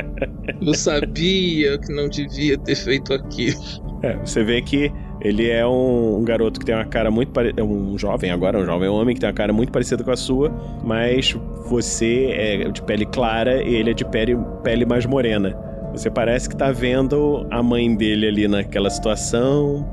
[0.64, 3.60] Eu sabia que não devia ter feito aquilo.
[4.02, 7.64] É, você vê que ele é um, um garoto que tem uma cara muito parecida.
[7.64, 10.50] Um jovem agora, um jovem homem que tem uma cara muito parecida com a sua,
[10.84, 15.56] mas você é de pele clara e ele é de pele, pele mais morena.
[15.92, 19.86] Você parece que tá vendo a mãe dele ali naquela situação.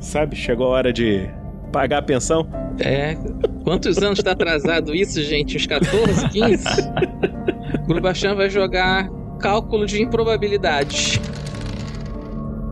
[0.00, 1.28] Sabe, chegou a hora de
[1.72, 2.46] pagar a pensão.
[2.78, 3.16] É.
[3.64, 5.56] Quantos anos tá atrasado isso, gente?
[5.56, 6.64] Uns 14, 15?
[7.86, 9.08] Grubachan vai jogar
[9.40, 11.20] cálculo de improbabilidade.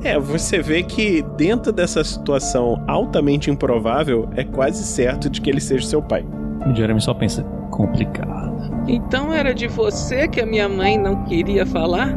[0.02, 5.60] É, você vê que dentro dessa situação altamente improvável, é quase certo de que ele
[5.60, 6.24] seja seu pai.
[6.66, 8.50] O Jeremy só pensa, complicado.
[8.88, 12.16] Então era de você que a minha mãe não queria falar?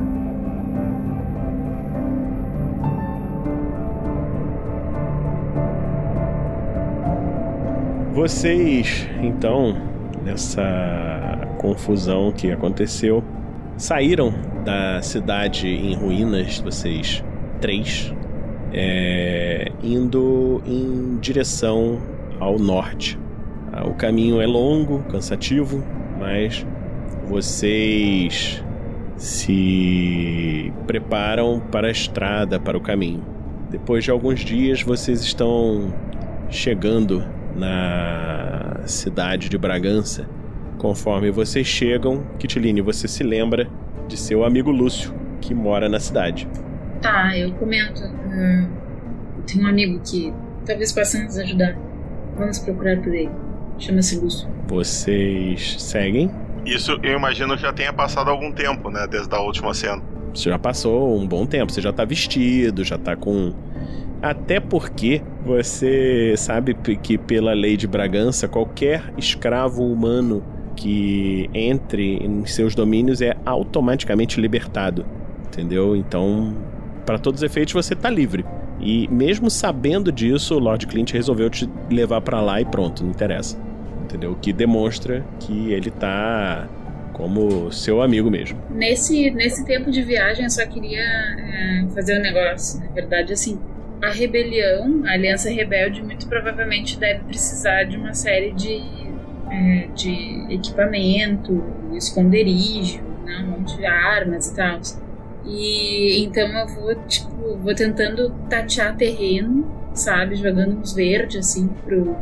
[8.13, 9.75] Vocês, então,
[10.23, 10.61] nessa
[11.57, 13.23] confusão que aconteceu,
[13.75, 14.31] saíram
[14.63, 17.23] da cidade em ruínas, vocês
[17.59, 18.13] três,
[18.71, 21.99] é, indo em direção
[22.39, 23.17] ao norte.
[23.71, 25.83] Ah, O caminho é longo, cansativo,
[26.19, 26.63] mas
[27.27, 28.63] vocês
[29.17, 33.23] se preparam para a estrada, para o caminho.
[33.71, 35.91] Depois de alguns dias, vocês estão
[36.47, 40.27] chegando na cidade de Bragança.
[40.77, 43.69] Conforme vocês chegam, Kitiline, você se lembra
[44.07, 46.47] de seu amigo Lúcio, que mora na cidade.
[47.01, 48.01] Tá, eu comento.
[48.03, 50.33] eu tenho um amigo que
[50.65, 51.77] talvez possa nos ajudar.
[52.37, 53.29] Vamos procurar por ele.
[53.77, 54.49] Chama-se Lúcio.
[54.67, 56.31] Vocês seguem?
[56.65, 59.05] Isso eu imagino que já tenha passado algum tempo, né?
[59.09, 60.01] Desde a última cena.
[60.33, 63.53] Você já passou um bom tempo, você já tá vestido, já tá com
[64.23, 70.41] Até porque você sabe que pela lei de Bragança, qualquer escravo humano
[70.77, 75.05] que entre em seus domínios é automaticamente libertado.
[75.45, 75.93] Entendeu?
[75.93, 76.55] Então,
[77.05, 78.45] para todos os efeitos, você tá livre.
[78.79, 83.11] E mesmo sabendo disso, o Lord Clint resolveu te levar para lá e pronto, não
[83.11, 83.59] interessa.
[84.03, 84.31] Entendeu?
[84.31, 86.65] O que demonstra que ele tá
[87.11, 88.57] como seu amigo mesmo.
[88.71, 92.79] Nesse, nesse tempo de viagem, eu só queria é, fazer um negócio.
[92.79, 93.59] Na verdade, assim,
[94.03, 98.83] a rebelião, a Aliança Rebelde, muito provavelmente deve precisar de uma série de,
[99.49, 104.81] é, de equipamento, esconderijo, né, um monte de armas e tal.
[105.45, 110.35] E então eu vou, tipo, vou tentando tatear terreno, sabe?
[110.35, 112.13] Jogando uns verdes, assim, pro,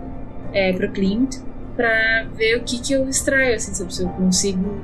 [0.54, 1.38] é, pro Clint,
[1.76, 3.74] pra ver o que que eu extraio, assim?
[3.74, 4.80] Se eu consigo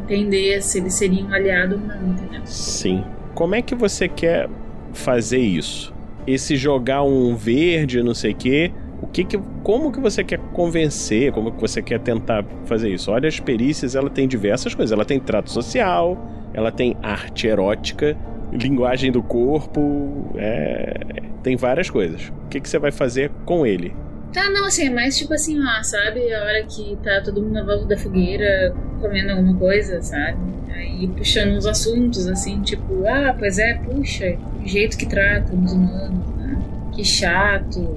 [0.00, 2.40] entender se ele seria um aliado ou não, entendeu?
[2.44, 3.04] Sim.
[3.34, 4.48] Como é que você quer
[4.92, 5.95] fazer isso?
[6.26, 10.38] Esse jogar um verde, não sei o quê, o que que, como que você quer
[10.52, 13.10] convencer, como que você quer tentar fazer isso?
[13.10, 14.92] Olha, as perícias, ela tem diversas coisas.
[14.92, 16.18] Ela tem trato social,
[16.54, 18.16] ela tem arte erótica,
[18.52, 21.00] linguagem do corpo, é,
[21.42, 22.32] tem várias coisas.
[22.44, 23.94] O que que você vai fazer com ele?
[24.32, 26.32] Tá, não, assim, é mais tipo assim, ó, sabe?
[26.32, 30.38] A hora que tá todo mundo na volta da fogueira comendo alguma coisa, sabe?
[30.74, 35.72] Aí puxando uns assuntos, assim, tipo, ah, pois é, puxa, o jeito que tratam os
[35.72, 36.58] humanos, né?
[36.94, 37.96] Que chato.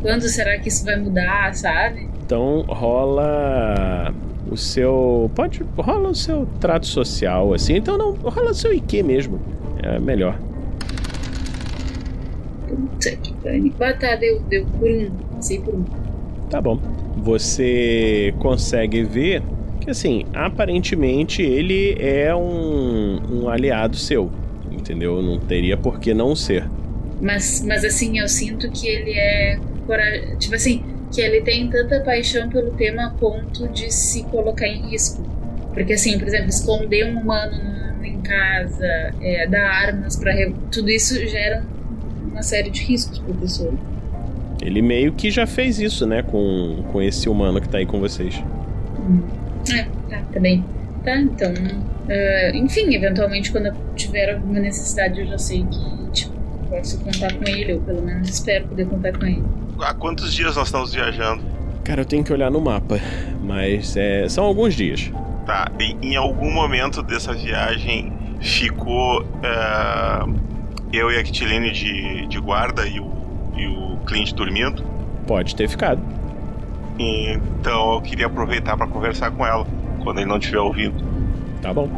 [0.00, 2.08] Quando será que isso vai mudar, sabe?
[2.24, 4.14] Então rola
[4.50, 5.30] o seu.
[5.34, 5.62] Pode.
[5.76, 7.76] rola o seu trato social, assim.
[7.76, 8.12] Então não.
[8.12, 9.40] rola o seu IQ mesmo.
[9.82, 10.38] É melhor.
[12.68, 13.72] Puta que pariu.
[13.80, 15.10] Ah, tá, deu, deu por um.
[15.64, 15.84] Por um.
[16.50, 16.78] Tá bom.
[17.18, 19.42] Você consegue ver
[19.80, 24.30] que, assim, aparentemente ele é um, um aliado seu.
[24.70, 25.22] Entendeu?
[25.22, 26.64] Não teria por que não ser.
[27.20, 29.58] Mas, mas assim, eu sinto que ele é.
[30.38, 30.82] Tipo assim,
[31.12, 35.22] que ele tem tanta paixão pelo tema a ponto de se colocar em risco.
[35.72, 37.52] Porque, assim, por exemplo, esconder um humano
[37.98, 38.86] no- em casa,
[39.20, 40.32] é, dar armas pra.
[40.32, 41.64] re- Tudo isso gera
[42.30, 43.72] uma série de riscos pro pessoa.
[44.64, 46.22] Ele meio que já fez isso, né?
[46.22, 48.42] Com, com esse humano que tá aí com vocês.
[49.70, 50.64] É, tá, tá bem.
[51.04, 51.52] Tá, então.
[52.08, 56.34] ah, enfim, eventualmente, quando eu tiver alguma necessidade, eu já sei que, tipo,
[56.70, 59.44] posso contar com ele, ou pelo menos espero poder contar com ele.
[59.80, 61.42] Há quantos dias nós estamos viajando?
[61.84, 62.98] Cara, eu tenho que olhar no mapa.
[63.42, 65.12] Mas é, são alguns dias.
[65.44, 68.10] Tá, em, em algum momento dessa viagem
[68.40, 70.24] ficou é,
[70.90, 73.12] eu e a Kitiline de, de guarda e o,
[73.56, 74.82] e o Clint dormindo.
[75.26, 76.00] Pode ter ficado.
[76.98, 79.66] Então eu queria aproveitar para conversar com ela
[80.02, 81.04] quando ele não estiver ouvindo.
[81.60, 81.88] Tá bom.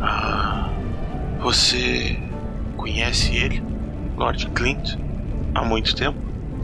[0.00, 0.70] Ah,
[1.40, 2.18] você
[2.76, 3.62] conhece ele,
[4.16, 4.96] Lord Clint,
[5.54, 6.18] há muito tempo?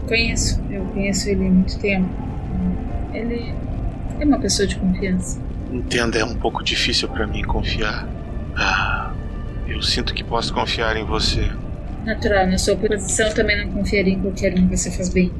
[0.07, 2.09] Conheço, eu conheço ele há muito tempo.
[3.13, 3.53] Ele
[4.19, 5.41] é uma pessoa de confiança.
[5.71, 8.07] Entenda, é um pouco difícil para mim confiar.
[8.57, 9.11] Ah,
[9.67, 11.49] eu sinto que posso confiar em você.
[12.05, 15.31] Natural, na sua posição também não confiaria em qualquer um que você faz bem.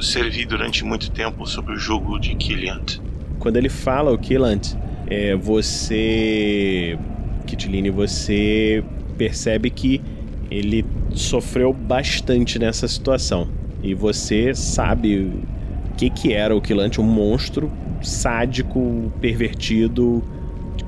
[0.00, 2.98] Servi durante muito tempo sob o jugo de Killiant.
[3.38, 4.74] Quando ele fala o Killant,
[5.06, 6.98] é, você.
[7.46, 8.82] Kitline, você
[9.18, 10.00] percebe que
[10.50, 13.48] ele sofreu bastante nessa situação.
[13.82, 17.70] E você sabe o que, que era o Killant, um monstro
[18.00, 20.22] sádico, pervertido,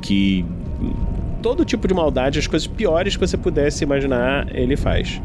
[0.00, 0.44] que
[1.44, 5.20] todo tipo de maldade, as coisas piores que você pudesse imaginar, ele faz.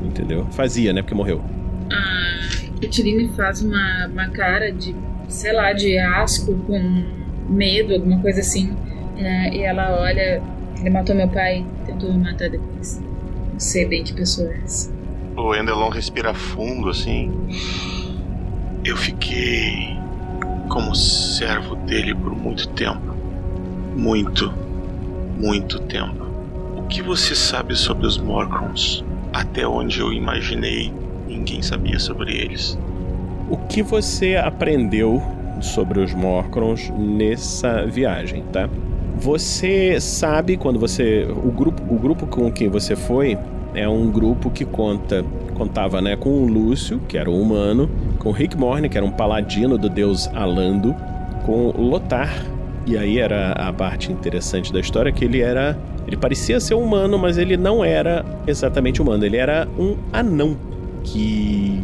[0.00, 0.46] Entendeu?
[0.52, 1.02] Fazia, né?
[1.02, 1.42] Porque morreu.
[1.90, 2.38] A
[2.80, 4.94] Etirine faz uma, uma cara de,
[5.26, 7.04] sei lá, de asco com
[7.48, 8.72] medo, alguma coisa assim.
[9.16, 10.40] É, e ela olha,
[10.78, 13.02] ele matou meu pai, tentou me matar depois.
[13.52, 14.92] Não sei bem que pessoa é essa.
[15.36, 17.32] O Endelon respira fundo assim.
[18.84, 19.98] Eu fiquei
[20.68, 23.12] como servo dele por muito tempo.
[23.96, 24.54] Muito,
[25.38, 26.24] muito tempo.
[26.76, 29.04] O que você sabe sobre os Morcrons?
[29.32, 30.92] Até onde eu imaginei,
[31.26, 32.78] ninguém sabia sobre eles.
[33.50, 35.22] O que você aprendeu
[35.60, 38.68] sobre os Morcrons nessa viagem, tá?
[39.16, 43.38] Você sabe quando você o grupo o grupo com quem você foi
[43.74, 45.24] é um grupo que conta
[45.54, 49.10] contava, né, com o Lúcio, que era um humano, com Rick Morne, que era um
[49.10, 50.94] paladino do deus Alando,
[51.46, 52.53] com Lotar.
[52.86, 55.76] E aí era a parte interessante da história que ele era
[56.06, 60.56] ele parecia ser humano, mas ele não era exatamente humano, ele era um anão
[61.02, 61.82] que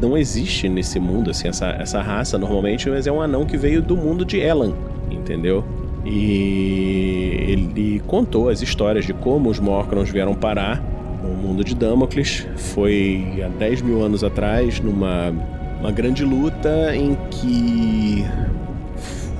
[0.00, 3.80] não existe nesse mundo, assim, essa, essa raça normalmente, mas é um anão que veio
[3.80, 4.72] do mundo de Elan,
[5.10, 5.64] entendeu?
[6.04, 10.82] E ele contou as histórias de como os Morcrons vieram parar
[11.22, 15.30] O mundo de Damocles foi há 10 mil anos atrás, numa
[15.78, 18.24] uma grande luta em que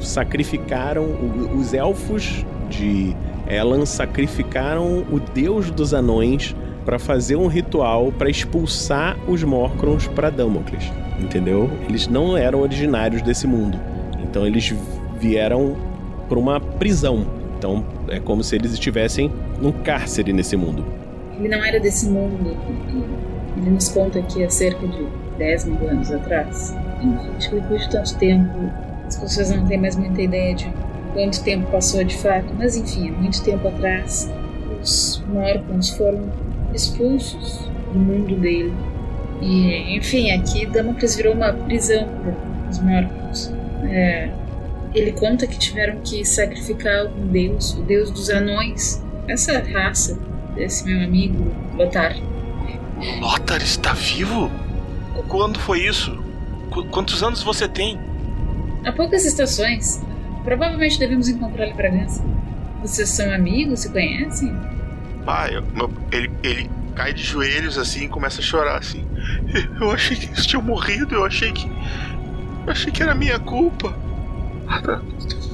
[0.01, 1.07] sacrificaram
[1.57, 3.15] os elfos de
[3.49, 10.31] Elan sacrificaram o deus dos anões para fazer um ritual para expulsar os Morcrons para
[10.31, 11.69] Damocles, entendeu?
[11.89, 13.79] Eles não eram originários desse mundo,
[14.23, 14.73] então eles
[15.19, 15.77] vieram
[16.29, 17.27] para uma prisão.
[17.59, 19.31] Então é como se eles estivessem
[19.61, 20.85] num cárcere nesse mundo.
[21.39, 22.57] Ele não era desse mundo.
[23.57, 25.07] Ele nos conta que há cerca de
[25.39, 26.75] 10 mil anos atrás.
[27.03, 28.71] Enfim, depois de tanto tempo,
[29.11, 30.73] as pessoas não têm mais muita ideia de
[31.13, 32.47] quanto tempo passou de fato.
[32.57, 34.31] Mas enfim, há muito tempo atrás,
[34.81, 36.31] os Morcons foram
[36.73, 38.73] expulsos do mundo dele.
[39.43, 43.53] E, enfim, aqui Damocles virou uma prisão para os Morcons.
[43.91, 44.31] É,
[44.95, 50.19] ele conta que tiveram que sacrificar um deus, o deus dos anões, essa raça
[50.55, 52.15] desse meu amigo Lothar.
[53.21, 54.51] Lothar está vivo?
[55.27, 56.17] Quando foi isso?
[56.71, 57.99] Qu quantos anos você tem?
[58.85, 60.01] Há poucas estações.
[60.45, 62.24] Provavelmente devemos encontrar ele Bragança.
[62.81, 63.81] Vocês são amigos?
[63.81, 64.55] Se conhecem?
[65.24, 65.51] Pai,
[66.12, 69.07] ele, ele cai de joelhos assim e começa a chorar assim.
[69.81, 71.66] Eu achei que eles tinham morrido, eu achei que.
[71.66, 73.95] Eu achei que era minha culpa.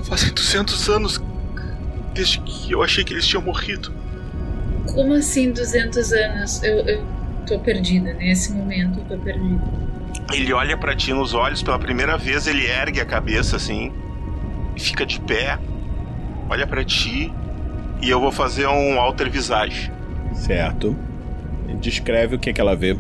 [0.05, 1.21] Fazem 200 anos
[2.15, 3.93] desde que eu achei que eles tinham morrido.
[4.93, 6.63] Como assim 200 anos?
[6.63, 7.05] Eu, eu
[7.47, 8.13] tô perdida.
[8.15, 9.63] Nesse momento eu tô perdida.
[10.33, 13.93] Ele olha para ti nos olhos pela primeira vez, ele ergue a cabeça assim,
[14.77, 15.59] fica de pé,
[16.49, 17.33] olha para ti
[18.03, 19.91] e eu vou fazer um alter visage.
[20.35, 20.97] Certo.
[21.81, 22.99] Descreve o que, que ela vê.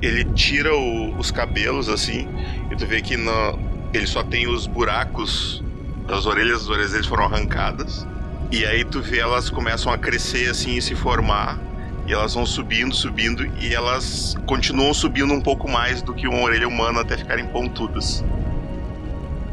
[0.00, 2.28] Ele tira o, os cabelos assim,
[2.70, 3.58] e tu vê que no,
[3.92, 5.62] ele só tem os buracos
[6.06, 8.06] das orelhas, as orelhas deles foram arrancadas.
[8.50, 11.58] E aí tu vê elas começam a crescer assim e se formar.
[12.06, 16.42] E elas vão subindo, subindo, e elas continuam subindo um pouco mais do que uma
[16.42, 18.22] orelha humana até ficarem pontudas.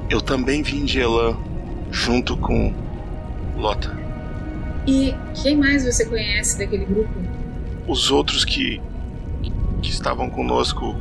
[0.10, 1.38] Eu também vim de Elan,
[1.90, 2.74] junto com
[3.56, 3.98] Lota.
[4.86, 7.14] E quem mais você conhece daquele grupo?
[7.88, 8.82] Os outros que,
[9.82, 10.94] que estavam conosco,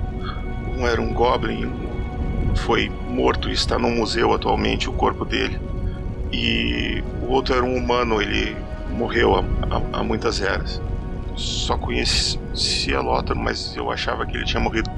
[0.77, 1.73] um era um Goblin,
[2.55, 5.59] foi morto e está no museu atualmente o corpo dele.
[6.33, 8.57] E o outro era um humano, ele
[8.91, 10.81] morreu há, há, há muitas eras
[11.41, 14.91] só conhecia Lothar, mas eu achava que ele tinha morrido.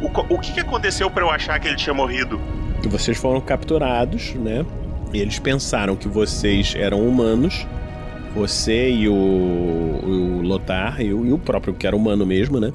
[0.00, 2.40] O, o que, que aconteceu para eu achar que ele tinha morrido?
[2.88, 4.64] Vocês foram capturados, né?
[5.12, 7.66] Eles pensaram que vocês eram humanos.
[8.34, 12.72] Você e o, o Lothar e o, e o próprio, que era humano mesmo, né?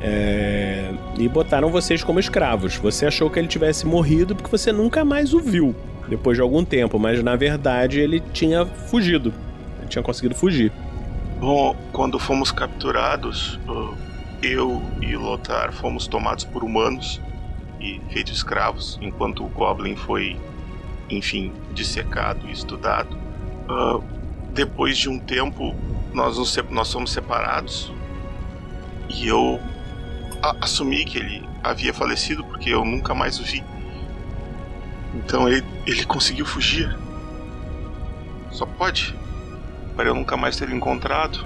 [0.00, 2.76] É, e botaram vocês como escravos.
[2.76, 5.74] Você achou que ele tivesse morrido porque você nunca mais o viu
[6.08, 9.32] depois de algum tempo, mas na verdade ele tinha fugido.
[9.78, 10.72] Ele tinha conseguido fugir.
[11.40, 13.60] Bom, quando fomos capturados,
[14.42, 17.20] eu e Lothar fomos tomados por humanos
[17.78, 20.36] e feitos escravos, enquanto o Goblin foi,
[21.08, 23.16] enfim, dissecado e estudado.
[23.70, 24.02] Uh,
[24.52, 25.76] depois de um tempo,
[26.12, 27.92] nós, nos, nós fomos separados
[29.08, 29.60] e eu
[30.60, 33.62] assumi que ele havia falecido porque eu nunca mais o vi.
[35.14, 36.98] Então ele, ele conseguiu fugir.
[38.50, 39.16] Só pode
[39.98, 41.44] para eu nunca mais ter encontrado.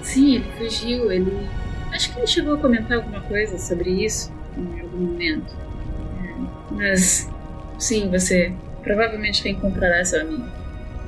[0.00, 1.12] Sim, ele fugiu.
[1.12, 1.46] Ele.
[1.92, 5.54] Acho que ele chegou a comentar alguma coisa sobre isso em algum momento.
[6.24, 6.34] É,
[6.70, 7.28] mas.
[7.78, 10.48] Sim, você provavelmente reencontrará seu amigo.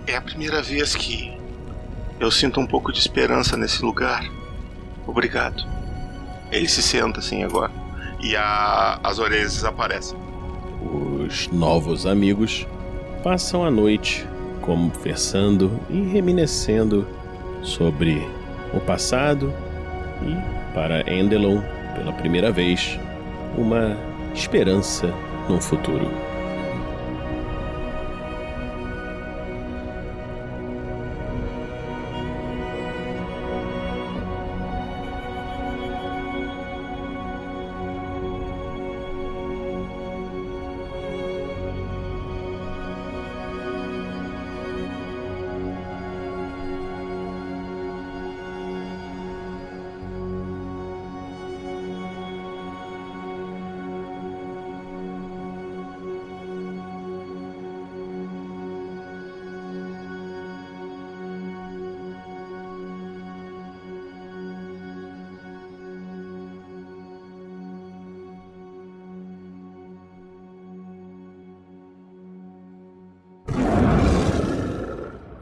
[0.06, 1.34] É a primeira vez que
[2.20, 4.22] eu sinto um pouco de esperança nesse lugar.
[5.06, 5.66] Obrigado.
[6.52, 7.72] Ele se senta assim agora.
[8.20, 9.00] E a...
[9.02, 10.18] as orelhas desaparecem.
[10.82, 12.66] Os novos amigos
[13.22, 14.28] passam a noite
[14.60, 17.06] conversando e reminiscendo
[17.62, 18.26] sobre
[18.74, 19.52] o passado
[20.22, 21.60] e, para Endelon,
[21.94, 22.98] pela primeira vez,
[23.56, 23.96] uma
[24.34, 25.12] esperança
[25.48, 26.29] no futuro.